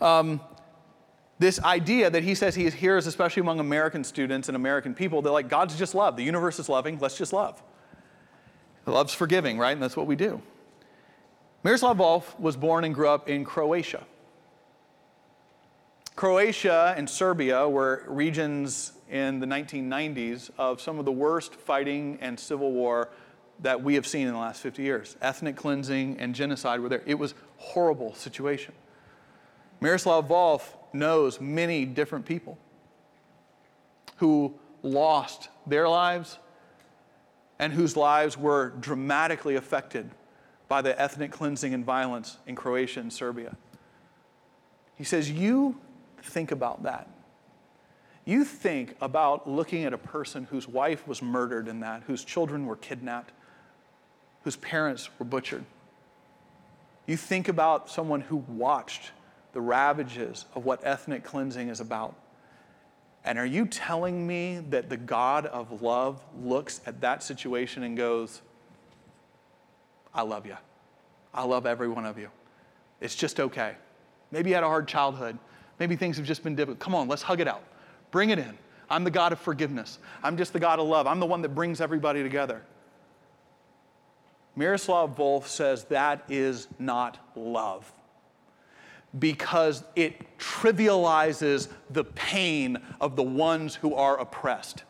um, 0.00 0.40
this 1.38 1.60
idea 1.60 2.10
that 2.10 2.24
he 2.24 2.34
says 2.34 2.56
he 2.56 2.68
hears, 2.68 3.06
especially 3.06 3.40
among 3.40 3.60
American 3.60 4.02
students 4.02 4.48
and 4.48 4.56
American 4.56 4.92
people, 4.92 5.22
that 5.22 5.30
like 5.30 5.48
God's 5.48 5.78
just 5.78 5.94
love. 5.94 6.16
The 6.16 6.24
universe 6.24 6.58
is 6.58 6.68
loving. 6.68 6.98
Let's 6.98 7.16
just 7.16 7.32
love. 7.32 7.62
Love's 8.86 9.14
forgiving, 9.14 9.56
right? 9.56 9.72
And 9.72 9.82
that's 9.82 9.96
what 9.96 10.08
we 10.08 10.16
do. 10.16 10.42
Miroslav 11.62 11.98
Volf 11.98 12.38
was 12.40 12.56
born 12.56 12.82
and 12.84 12.94
grew 12.94 13.08
up 13.08 13.28
in 13.28 13.44
Croatia. 13.44 14.04
Croatia 16.20 16.92
and 16.98 17.08
Serbia 17.08 17.66
were 17.66 18.04
regions 18.06 18.92
in 19.08 19.40
the 19.40 19.46
1990s 19.46 20.50
of 20.58 20.78
some 20.78 20.98
of 20.98 21.06
the 21.06 21.10
worst 21.10 21.54
fighting 21.54 22.18
and 22.20 22.38
civil 22.38 22.72
war 22.72 23.08
that 23.60 23.82
we 23.82 23.94
have 23.94 24.06
seen 24.06 24.26
in 24.26 24.34
the 24.34 24.38
last 24.38 24.60
50 24.60 24.82
years. 24.82 25.16
Ethnic 25.22 25.56
cleansing 25.56 26.18
and 26.20 26.34
genocide 26.34 26.80
were 26.80 26.90
there. 26.90 27.02
It 27.06 27.14
was 27.14 27.32
horrible 27.56 28.12
situation. 28.12 28.74
Miroslav 29.80 30.28
Volf 30.28 30.60
knows 30.92 31.40
many 31.40 31.86
different 31.86 32.26
people 32.26 32.58
who 34.16 34.52
lost 34.82 35.48
their 35.66 35.88
lives 35.88 36.38
and 37.58 37.72
whose 37.72 37.96
lives 37.96 38.36
were 38.36 38.74
dramatically 38.78 39.56
affected 39.56 40.10
by 40.68 40.82
the 40.82 41.00
ethnic 41.00 41.32
cleansing 41.32 41.72
and 41.72 41.82
violence 41.82 42.36
in 42.46 42.56
Croatia 42.56 43.00
and 43.00 43.10
Serbia. 43.10 43.56
He 44.96 45.04
says, 45.04 45.30
You 45.30 45.80
think 46.22 46.52
about 46.52 46.82
that. 46.84 47.08
You 48.24 48.44
think 48.44 48.96
about 49.00 49.48
looking 49.48 49.84
at 49.84 49.92
a 49.92 49.98
person 49.98 50.44
whose 50.44 50.68
wife 50.68 51.06
was 51.08 51.22
murdered 51.22 51.68
in 51.68 51.80
that, 51.80 52.02
whose 52.06 52.24
children 52.24 52.66
were 52.66 52.76
kidnapped, 52.76 53.32
whose 54.44 54.56
parents 54.56 55.08
were 55.18 55.24
butchered. 55.24 55.64
You 57.06 57.16
think 57.16 57.48
about 57.48 57.90
someone 57.90 58.20
who 58.20 58.36
watched 58.36 59.10
the 59.52 59.60
ravages 59.60 60.44
of 60.54 60.64
what 60.64 60.80
ethnic 60.84 61.24
cleansing 61.24 61.68
is 61.68 61.80
about. 61.80 62.14
And 63.24 63.38
are 63.38 63.46
you 63.46 63.66
telling 63.66 64.26
me 64.26 64.60
that 64.70 64.88
the 64.88 64.96
God 64.96 65.46
of 65.46 65.82
love 65.82 66.22
looks 66.42 66.80
at 66.86 67.00
that 67.00 67.22
situation 67.22 67.82
and 67.82 67.96
goes, 67.96 68.40
I 70.14 70.22
love 70.22 70.46
you. 70.46 70.56
I 71.34 71.44
love 71.44 71.66
every 71.66 71.88
one 71.88 72.06
of 72.06 72.18
you. 72.18 72.30
It's 73.00 73.14
just 73.14 73.40
okay. 73.40 73.74
Maybe 74.30 74.50
you 74.50 74.54
had 74.54 74.64
a 74.64 74.68
hard 74.68 74.88
childhood. 74.88 75.38
Maybe 75.80 75.96
things 75.96 76.18
have 76.18 76.26
just 76.26 76.44
been 76.44 76.54
difficult. 76.54 76.78
Come 76.78 76.94
on, 76.94 77.08
let's 77.08 77.22
hug 77.22 77.40
it 77.40 77.48
out. 77.48 77.64
Bring 78.10 78.30
it 78.30 78.38
in. 78.38 78.56
I'm 78.90 79.02
the 79.02 79.10
God 79.10 79.32
of 79.32 79.40
forgiveness. 79.40 79.98
I'm 80.22 80.36
just 80.36 80.52
the 80.52 80.60
God 80.60 80.78
of 80.78 80.86
love. 80.86 81.06
I'm 81.06 81.20
the 81.20 81.26
one 81.26 81.42
that 81.42 81.54
brings 81.54 81.80
everybody 81.80 82.22
together. 82.22 82.62
Miroslav 84.56 85.16
Volf 85.16 85.46
says 85.46 85.84
that 85.84 86.24
is 86.28 86.68
not 86.78 87.18
love 87.34 87.90
because 89.18 89.82
it 89.96 90.38
trivializes 90.38 91.68
the 91.88 92.04
pain 92.04 92.78
of 93.00 93.16
the 93.16 93.22
ones 93.22 93.74
who 93.74 93.94
are 93.94 94.18
oppressed. 94.20 94.84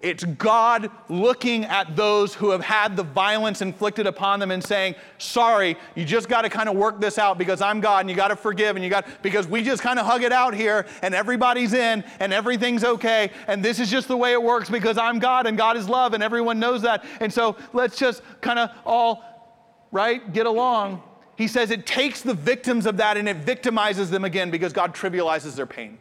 It's 0.00 0.22
God 0.22 0.92
looking 1.08 1.64
at 1.64 1.96
those 1.96 2.32
who 2.32 2.50
have 2.50 2.60
had 2.60 2.96
the 2.96 3.02
violence 3.02 3.62
inflicted 3.62 4.06
upon 4.06 4.38
them 4.38 4.52
and 4.52 4.62
saying, 4.62 4.94
Sorry, 5.18 5.76
you 5.96 6.04
just 6.04 6.28
got 6.28 6.42
to 6.42 6.48
kind 6.48 6.68
of 6.68 6.76
work 6.76 7.00
this 7.00 7.18
out 7.18 7.36
because 7.36 7.60
I'm 7.60 7.80
God 7.80 8.00
and 8.00 8.10
you 8.10 8.14
got 8.14 8.28
to 8.28 8.36
forgive 8.36 8.76
and 8.76 8.84
you 8.84 8.90
got, 8.90 9.06
because 9.22 9.48
we 9.48 9.60
just 9.64 9.82
kind 9.82 9.98
of 9.98 10.06
hug 10.06 10.22
it 10.22 10.30
out 10.30 10.54
here 10.54 10.86
and 11.02 11.16
everybody's 11.16 11.72
in 11.72 12.04
and 12.20 12.32
everything's 12.32 12.84
okay 12.84 13.30
and 13.48 13.64
this 13.64 13.80
is 13.80 13.90
just 13.90 14.06
the 14.06 14.16
way 14.16 14.32
it 14.32 14.42
works 14.42 14.70
because 14.70 14.98
I'm 14.98 15.18
God 15.18 15.46
and 15.46 15.58
God 15.58 15.76
is 15.76 15.88
love 15.88 16.14
and 16.14 16.22
everyone 16.22 16.60
knows 16.60 16.82
that. 16.82 17.04
And 17.20 17.32
so 17.32 17.56
let's 17.72 17.98
just 17.98 18.22
kind 18.40 18.60
of 18.60 18.70
all, 18.86 19.24
right, 19.90 20.32
get 20.32 20.46
along. 20.46 21.02
He 21.34 21.48
says 21.48 21.72
it 21.72 21.86
takes 21.86 22.22
the 22.22 22.34
victims 22.34 22.86
of 22.86 22.98
that 22.98 23.16
and 23.16 23.28
it 23.28 23.44
victimizes 23.44 24.10
them 24.10 24.24
again 24.24 24.52
because 24.52 24.72
God 24.72 24.94
trivializes 24.94 25.56
their 25.56 25.66
pain. 25.66 25.98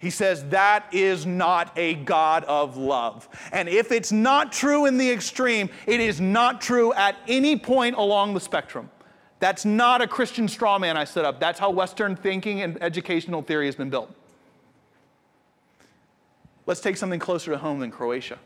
He 0.00 0.08
says 0.08 0.48
that 0.48 0.86
is 0.92 1.26
not 1.26 1.76
a 1.76 1.94
God 1.94 2.44
of 2.44 2.78
love. 2.78 3.28
And 3.52 3.68
if 3.68 3.92
it's 3.92 4.10
not 4.10 4.50
true 4.50 4.86
in 4.86 4.96
the 4.96 5.10
extreme, 5.10 5.68
it 5.86 6.00
is 6.00 6.22
not 6.22 6.62
true 6.62 6.94
at 6.94 7.16
any 7.28 7.58
point 7.58 7.96
along 7.96 8.32
the 8.32 8.40
spectrum. 8.40 8.90
That's 9.40 9.66
not 9.66 10.00
a 10.00 10.06
Christian 10.06 10.48
straw 10.48 10.78
man 10.78 10.96
I 10.96 11.04
set 11.04 11.26
up. 11.26 11.38
That's 11.38 11.60
how 11.60 11.70
Western 11.70 12.16
thinking 12.16 12.62
and 12.62 12.82
educational 12.82 13.42
theory 13.42 13.66
has 13.66 13.76
been 13.76 13.90
built. 13.90 14.10
Let's 16.64 16.80
take 16.80 16.96
something 16.96 17.20
closer 17.20 17.50
to 17.50 17.58
home 17.58 17.80
than 17.80 17.90
Croatia. 17.90 18.38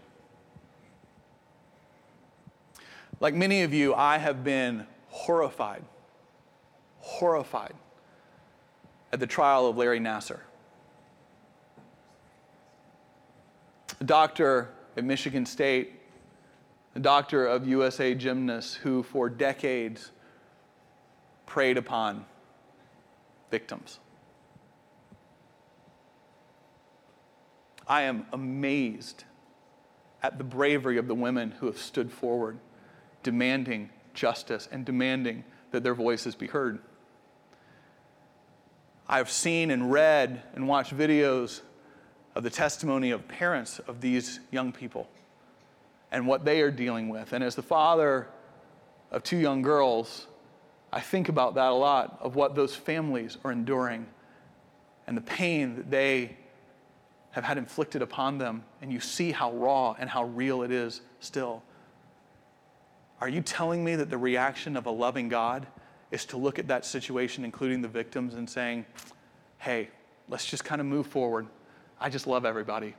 Like 3.20 3.34
many 3.34 3.62
of 3.62 3.72
you, 3.72 3.94
I 3.94 4.18
have 4.18 4.42
been 4.42 4.88
horrified, 5.08 5.84
horrified 6.98 7.74
at 9.12 9.20
the 9.20 9.26
trial 9.28 9.68
of 9.68 9.76
Larry 9.76 10.00
Nassar. 10.00 10.40
A 14.04 14.06
doctor 14.06 14.68
at 14.98 15.04
Michigan 15.04 15.46
State, 15.46 15.94
a 16.94 17.00
doctor 17.00 17.46
of 17.46 17.66
USA 17.66 18.14
Gymnasts 18.14 18.74
who 18.74 19.02
for 19.02 19.30
decades 19.30 20.10
preyed 21.46 21.78
upon 21.78 22.26
victims. 23.50 24.00
I 27.88 28.02
am 28.02 28.26
amazed 28.30 29.24
at 30.22 30.36
the 30.36 30.44
bravery 30.44 30.98
of 30.98 31.08
the 31.08 31.14
women 31.14 31.52
who 31.52 31.64
have 31.64 31.78
stood 31.78 32.12
forward 32.12 32.58
demanding 33.22 33.88
justice 34.12 34.68
and 34.70 34.84
demanding 34.84 35.44
that 35.70 35.82
their 35.82 35.94
voices 35.94 36.34
be 36.34 36.48
heard. 36.48 36.78
I've 39.08 39.30
seen 39.30 39.70
and 39.70 39.90
read 39.90 40.42
and 40.54 40.68
watched 40.68 40.94
videos 40.94 41.62
of 42.34 42.42
the 42.42 42.50
testimony 42.50 43.10
of 43.10 43.26
parents 43.28 43.78
of 43.80 44.00
these 44.00 44.40
young 44.50 44.72
people 44.72 45.08
and 46.10 46.26
what 46.26 46.44
they 46.44 46.60
are 46.62 46.70
dealing 46.70 47.08
with. 47.08 47.32
And 47.32 47.44
as 47.44 47.54
the 47.54 47.62
father 47.62 48.28
of 49.10 49.22
two 49.22 49.36
young 49.36 49.62
girls, 49.62 50.26
I 50.92 51.00
think 51.00 51.28
about 51.28 51.54
that 51.54 51.70
a 51.70 51.74
lot 51.74 52.18
of 52.20 52.36
what 52.36 52.54
those 52.54 52.74
families 52.74 53.38
are 53.44 53.52
enduring 53.52 54.06
and 55.06 55.16
the 55.16 55.22
pain 55.22 55.76
that 55.76 55.90
they 55.90 56.36
have 57.32 57.44
had 57.44 57.58
inflicted 57.58 58.00
upon 58.00 58.38
them. 58.38 58.64
And 58.80 58.92
you 58.92 59.00
see 59.00 59.32
how 59.32 59.52
raw 59.52 59.96
and 59.98 60.08
how 60.08 60.24
real 60.24 60.62
it 60.62 60.70
is 60.70 61.00
still. 61.20 61.62
Are 63.20 63.28
you 63.28 63.40
telling 63.40 63.84
me 63.84 63.96
that 63.96 64.10
the 64.10 64.18
reaction 64.18 64.76
of 64.76 64.86
a 64.86 64.90
loving 64.90 65.28
God 65.28 65.66
is 66.10 66.24
to 66.26 66.36
look 66.36 66.58
at 66.58 66.68
that 66.68 66.84
situation, 66.84 67.44
including 67.44 67.82
the 67.82 67.88
victims, 67.88 68.34
and 68.34 68.48
saying, 68.48 68.86
hey, 69.58 69.88
let's 70.28 70.46
just 70.46 70.64
kind 70.64 70.80
of 70.80 70.86
move 70.86 71.06
forward? 71.06 71.46
I 72.00 72.08
just 72.08 72.26
love 72.26 72.44
everybody. 72.44 72.94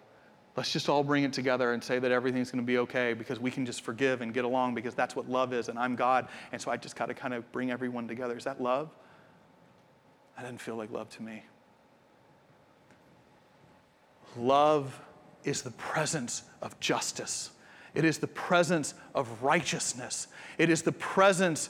Let's 0.56 0.72
just 0.72 0.88
all 0.88 1.04
bring 1.04 1.26
it 1.26 1.34
together 1.34 1.74
and 1.74 1.84
say 1.84 2.00
that 2.00 2.12
everything's 2.12 2.50
going 2.50 2.64
to 2.64 2.68
be 2.68 2.78
okay 2.80 3.14
because 3.14 3.40
we 3.40 3.52
can 3.52 3.66
just 3.66 3.82
forgive 3.82 4.22
and 4.22 4.34
get 4.34 4.46
along 4.46 4.74
because 4.74 4.96
that's 4.96 5.16
what 5.16 5.30
love 5.30 5.54
is, 5.54 5.68
and 5.68 5.78
I'm 5.78 5.96
God. 5.96 6.30
And 6.54 6.62
so 6.62 6.72
I 6.72 6.78
just 6.78 6.96
got 6.96 7.08
to 7.08 7.14
kind 7.14 7.34
of 7.34 7.50
bring 7.52 7.72
everyone 7.72 8.08
together. 8.08 8.38
Is 8.38 8.46
that 8.46 8.62
love? 8.62 8.90
That 10.36 10.44
doesn't 10.44 10.60
feel 10.60 10.76
like 10.76 10.92
love 10.92 11.10
to 11.12 11.24
me. 11.24 11.44
Love 14.38 15.00
is 15.44 15.62
the 15.62 15.72
presence 15.72 16.44
of 16.62 16.80
justice, 16.80 17.52
it 17.94 18.04
is 18.04 18.18
the 18.18 18.28
presence 18.28 18.94
of 19.14 19.44
righteousness, 19.44 20.28
it 20.58 20.70
is 20.70 20.82
the 20.82 20.92
presence 20.92 21.70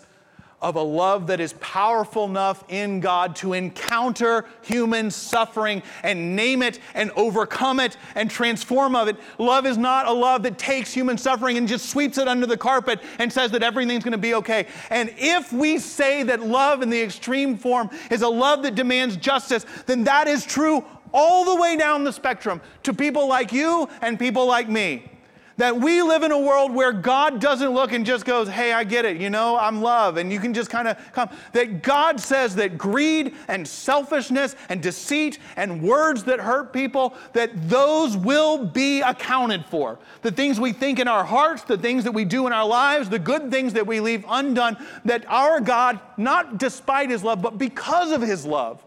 of 0.66 0.76
a 0.76 0.82
love 0.82 1.28
that 1.28 1.40
is 1.40 1.54
powerful 1.60 2.26
enough 2.26 2.64
in 2.70 3.00
God 3.00 3.36
to 3.36 3.54
encounter 3.54 4.46
human 4.64 5.12
suffering 5.12 5.84
and 6.02 6.36
name 6.36 6.64
it 6.64 6.80
and 6.96 7.12
overcome 7.12 7.80
it 7.80 7.98
and 8.16 8.32
transform 8.32 8.96
of 8.96 9.08
it. 9.08 9.16
Love 9.38 9.68
is 9.68 9.78
not 9.78 10.08
a 10.08 10.12
love 10.12 10.42
that 10.42 10.58
takes 10.58 10.92
human 10.92 11.20
suffering 11.20 11.58
and 11.58 11.68
just 11.68 11.92
sweeps 11.92 12.18
it 12.18 12.28
under 12.28 12.48
the 12.48 12.58
carpet 12.58 13.00
and 13.20 13.32
says 13.32 13.52
that 13.52 13.62
everything's 13.62 14.04
going 14.04 14.12
to 14.14 14.18
be 14.18 14.34
okay. 14.34 14.66
And 14.90 15.14
if 15.18 15.54
we 15.54 15.78
say 15.78 16.24
that 16.24 16.42
love 16.42 16.82
in 16.82 16.90
the 16.90 17.00
extreme 17.00 17.58
form 17.58 17.92
is 18.10 18.24
a 18.24 18.28
love 18.28 18.64
that 18.64 18.74
demands 18.74 19.18
justice, 19.18 19.68
then 19.86 20.04
that 20.06 20.28
is 20.28 20.48
true 20.48 20.84
all 21.14 21.46
the 21.46 21.62
way 21.62 21.78
down 21.78 22.04
the 22.04 22.12
spectrum 22.12 22.60
to 22.82 22.92
people 22.92 23.28
like 23.28 23.54
you 23.54 23.88
and 24.02 24.18
people 24.18 24.48
like 24.48 24.68
me. 24.68 25.12
That 25.58 25.78
we 25.78 26.02
live 26.02 26.24
in 26.24 26.34
a 26.34 26.40
world 26.40 26.74
where 26.74 26.92
God 26.92 27.40
doesn't 27.40 27.70
look 27.70 27.94
and 27.94 28.06
just 28.06 28.26
goes, 28.26 28.50
hey, 28.50 28.74
I 28.74 28.84
get 28.84 29.06
it, 29.06 29.22
you 29.22 29.30
know, 29.30 29.58
I'm 29.58 29.82
love, 29.82 30.18
and 30.18 30.30
you 30.30 30.38
can 30.38 30.54
just 30.54 30.70
kind 30.70 30.86
of 30.86 30.98
come. 31.14 31.30
That 31.54 31.82
God 31.82 32.20
says 32.20 32.56
that 32.56 32.78
greed 32.78 33.34
and 33.48 33.66
selfishness 33.66 34.58
and 34.68 34.82
deceit 34.82 35.40
and 35.56 35.82
words 35.82 36.26
that 36.26 36.42
hurt 36.42 36.74
people, 36.74 37.16
that 37.32 37.70
those 37.70 38.18
will 38.18 38.66
be 38.66 39.00
accounted 39.00 39.66
for. 39.68 39.98
The 40.24 40.32
things 40.32 40.60
we 40.60 40.74
think 40.74 41.00
in 41.00 41.08
our 41.08 41.24
hearts, 41.24 41.64
the 41.64 41.78
things 41.78 42.04
that 42.04 42.12
we 42.12 42.26
do 42.26 42.48
in 42.48 42.54
our 42.54 42.68
lives, 42.68 43.08
the 43.08 43.18
good 43.18 43.50
things 43.50 43.72
that 43.74 43.88
we 43.88 44.02
leave 44.02 44.26
undone, 44.28 44.76
that 45.06 45.24
our 45.30 45.62
God, 45.62 46.02
not 46.18 46.58
despite 46.58 47.10
his 47.10 47.24
love, 47.24 47.42
but 47.42 47.58
because 47.58 48.12
of 48.12 48.22
his 48.22 48.46
love, 48.46 48.84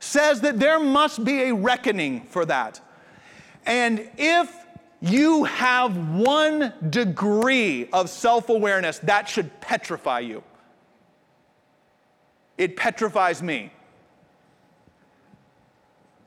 says 0.00 0.40
that 0.40 0.58
there 0.58 0.80
must 0.80 1.24
be 1.24 1.44
a 1.44 1.54
reckoning 1.54 2.22
for 2.22 2.44
that. 2.44 2.80
And 3.64 4.10
if 4.18 4.61
you 5.02 5.42
have 5.44 5.96
one 6.16 6.72
degree 6.88 7.88
of 7.92 8.08
self 8.08 8.48
awareness, 8.48 9.00
that 9.00 9.28
should 9.28 9.60
petrify 9.60 10.20
you. 10.20 10.44
It 12.56 12.76
petrifies 12.76 13.42
me. 13.42 13.72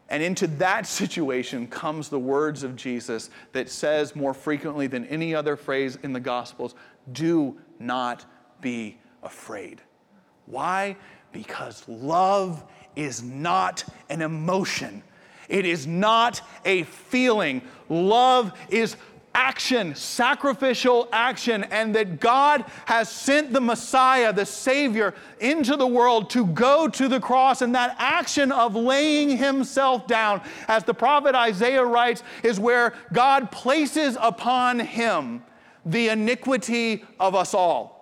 And 0.09 0.21
into 0.21 0.47
that 0.47 0.85
situation 0.87 1.67
comes 1.67 2.09
the 2.09 2.19
words 2.19 2.63
of 2.63 2.75
Jesus 2.75 3.29
that 3.53 3.69
says 3.69 4.13
more 4.13 4.33
frequently 4.33 4.87
than 4.87 5.05
any 5.05 5.33
other 5.33 5.55
phrase 5.55 5.97
in 6.03 6.11
the 6.11 6.19
Gospels 6.19 6.75
do 7.13 7.57
not 7.79 8.25
be 8.59 8.97
afraid. 9.23 9.81
Why? 10.47 10.97
Because 11.31 11.87
love 11.87 12.63
is 12.95 13.23
not 13.23 13.85
an 14.09 14.21
emotion, 14.21 15.01
it 15.49 15.65
is 15.65 15.87
not 15.87 16.41
a 16.63 16.83
feeling. 16.83 17.61
Love 17.89 18.51
is 18.69 18.95
action, 19.35 19.93
sacrificial 19.93 21.09
action, 21.11 21.65
and 21.65 21.93
that 21.93 22.19
God 22.19 22.63
has 22.85 23.09
sent 23.09 23.51
the 23.51 23.61
Messiah, 23.61 24.31
the 24.31 24.45
Savior, 24.45 25.13
into 25.39 25.75
the 25.75 25.85
world 25.85 26.29
to 26.31 26.47
go 26.47 26.87
to 26.87 27.07
the 27.07 27.19
cross. 27.19 27.61
And 27.61 27.75
that 27.75 27.95
action 27.99 28.51
of 28.51 28.75
laying 28.75 29.37
himself 29.37 30.07
down, 30.07 30.41
as 30.67 30.85
the 30.85 30.93
prophet 30.93 31.35
Isaiah 31.35 31.83
writes, 31.83 32.23
is 32.43 32.59
where 32.59 32.93
God 33.11 33.51
places 33.51 34.17
upon 34.19 34.79
him 34.79 35.43
the 35.85 36.09
iniquity 36.09 37.03
of 37.19 37.35
us 37.35 37.53
all. 37.53 37.94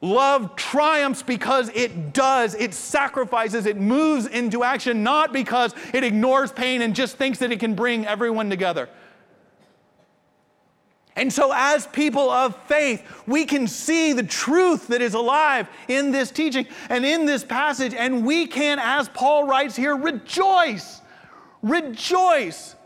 Love 0.00 0.54
triumphs 0.54 1.22
because 1.22 1.70
it 1.70 2.12
does, 2.12 2.54
it 2.54 2.72
sacrifices, 2.72 3.66
it 3.66 3.76
moves 3.76 4.26
into 4.26 4.62
action, 4.62 5.02
not 5.02 5.32
because 5.32 5.74
it 5.92 6.04
ignores 6.04 6.52
pain 6.52 6.82
and 6.82 6.94
just 6.94 7.16
thinks 7.16 7.40
that 7.40 7.50
it 7.50 7.58
can 7.58 7.74
bring 7.74 8.06
everyone 8.06 8.48
together. 8.48 8.88
And 11.16 11.32
so, 11.32 11.50
as 11.52 11.84
people 11.88 12.30
of 12.30 12.54
faith, 12.66 13.04
we 13.26 13.44
can 13.44 13.66
see 13.66 14.12
the 14.12 14.22
truth 14.22 14.86
that 14.86 15.02
is 15.02 15.14
alive 15.14 15.68
in 15.88 16.12
this 16.12 16.30
teaching 16.30 16.68
and 16.88 17.04
in 17.04 17.26
this 17.26 17.42
passage, 17.42 17.92
and 17.92 18.24
we 18.24 18.46
can, 18.46 18.78
as 18.78 19.08
Paul 19.08 19.44
writes 19.44 19.74
here, 19.74 19.96
rejoice. 19.96 21.00
Rejoice 21.60 22.76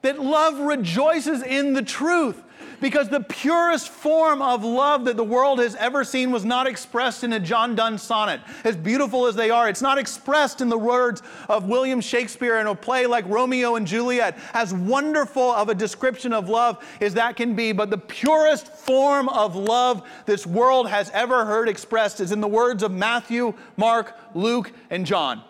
that 0.00 0.18
love 0.18 0.60
rejoices 0.60 1.42
in 1.42 1.74
the 1.74 1.82
truth 1.82 2.42
because 2.82 3.08
the 3.08 3.20
purest 3.20 3.88
form 3.88 4.42
of 4.42 4.64
love 4.64 5.04
that 5.04 5.16
the 5.16 5.24
world 5.24 5.60
has 5.60 5.76
ever 5.76 6.02
seen 6.02 6.32
was 6.32 6.44
not 6.44 6.66
expressed 6.66 7.22
in 7.22 7.32
a 7.32 7.38
John 7.38 7.76
Donne 7.76 7.96
sonnet. 7.96 8.40
As 8.64 8.76
beautiful 8.76 9.26
as 9.28 9.36
they 9.36 9.50
are, 9.50 9.68
it's 9.68 9.80
not 9.80 9.98
expressed 9.98 10.60
in 10.60 10.68
the 10.68 10.76
words 10.76 11.22
of 11.48 11.68
William 11.68 12.00
Shakespeare 12.00 12.58
in 12.58 12.66
a 12.66 12.74
play 12.74 13.06
like 13.06 13.24
Romeo 13.28 13.76
and 13.76 13.86
Juliet. 13.86 14.36
As 14.52 14.74
wonderful 14.74 15.52
of 15.52 15.68
a 15.68 15.74
description 15.76 16.32
of 16.32 16.48
love 16.48 16.84
as 17.00 17.14
that 17.14 17.36
can 17.36 17.54
be, 17.54 17.70
but 17.70 17.88
the 17.88 17.98
purest 17.98 18.66
form 18.66 19.28
of 19.28 19.54
love 19.54 20.06
this 20.26 20.44
world 20.44 20.88
has 20.88 21.08
ever 21.10 21.44
heard 21.44 21.68
expressed 21.68 22.18
is 22.20 22.32
in 22.32 22.40
the 22.40 22.48
words 22.48 22.82
of 22.82 22.90
Matthew, 22.90 23.54
Mark, 23.76 24.18
Luke, 24.34 24.72
and 24.90 25.06
John 25.06 25.42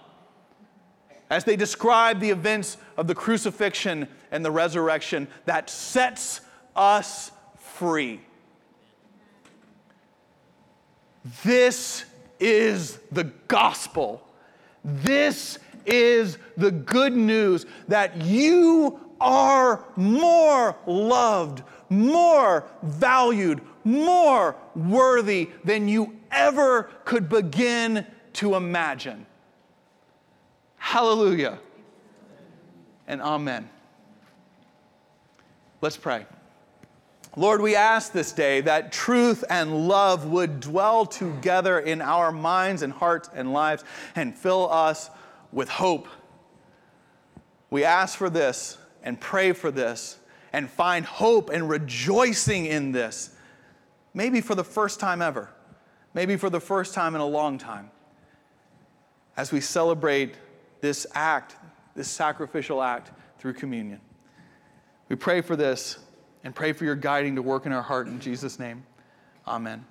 as 1.30 1.44
they 1.44 1.56
describe 1.56 2.20
the 2.20 2.28
events 2.28 2.76
of 2.98 3.06
the 3.06 3.14
crucifixion 3.14 4.06
and 4.30 4.44
the 4.44 4.50
resurrection 4.50 5.26
that 5.46 5.70
sets 5.70 6.42
us 6.74 7.30
free. 7.58 8.20
This 11.44 12.04
is 12.40 12.98
the 13.12 13.24
gospel. 13.48 14.26
This 14.84 15.58
is 15.86 16.38
the 16.56 16.70
good 16.70 17.14
news 17.14 17.66
that 17.88 18.22
you 18.22 19.00
are 19.20 19.84
more 19.96 20.76
loved, 20.86 21.62
more 21.88 22.64
valued, 22.82 23.60
more 23.84 24.56
worthy 24.74 25.50
than 25.64 25.88
you 25.88 26.16
ever 26.30 26.90
could 27.04 27.28
begin 27.28 28.06
to 28.34 28.54
imagine. 28.54 29.26
Hallelujah 30.76 31.58
and 33.06 33.20
amen. 33.20 33.68
Let's 35.80 35.96
pray. 35.96 36.26
Lord, 37.34 37.62
we 37.62 37.74
ask 37.74 38.12
this 38.12 38.30
day 38.32 38.60
that 38.60 38.92
truth 38.92 39.42
and 39.48 39.88
love 39.88 40.26
would 40.26 40.60
dwell 40.60 41.06
together 41.06 41.78
in 41.78 42.02
our 42.02 42.30
minds 42.30 42.82
and 42.82 42.92
hearts 42.92 43.30
and 43.34 43.54
lives 43.54 43.84
and 44.14 44.36
fill 44.36 44.70
us 44.70 45.08
with 45.50 45.70
hope. 45.70 46.08
We 47.70 47.84
ask 47.84 48.18
for 48.18 48.28
this 48.28 48.76
and 49.02 49.18
pray 49.18 49.52
for 49.52 49.70
this 49.70 50.18
and 50.52 50.68
find 50.68 51.06
hope 51.06 51.48
and 51.48 51.70
rejoicing 51.70 52.66
in 52.66 52.92
this, 52.92 53.30
maybe 54.12 54.42
for 54.42 54.54
the 54.54 54.64
first 54.64 55.00
time 55.00 55.22
ever, 55.22 55.48
maybe 56.12 56.36
for 56.36 56.50
the 56.50 56.60
first 56.60 56.92
time 56.92 57.14
in 57.14 57.22
a 57.22 57.26
long 57.26 57.56
time, 57.56 57.90
as 59.38 59.50
we 59.50 59.62
celebrate 59.62 60.34
this 60.82 61.06
act, 61.14 61.56
this 61.94 62.08
sacrificial 62.08 62.82
act 62.82 63.10
through 63.38 63.54
communion. 63.54 64.02
We 65.08 65.16
pray 65.16 65.40
for 65.40 65.56
this 65.56 65.98
and 66.44 66.54
pray 66.54 66.72
for 66.72 66.84
your 66.84 66.94
guiding 66.94 67.36
to 67.36 67.42
work 67.42 67.66
in 67.66 67.72
our 67.72 67.82
heart 67.82 68.06
in 68.06 68.20
Jesus' 68.20 68.58
name. 68.58 68.84
Amen. 69.46 69.84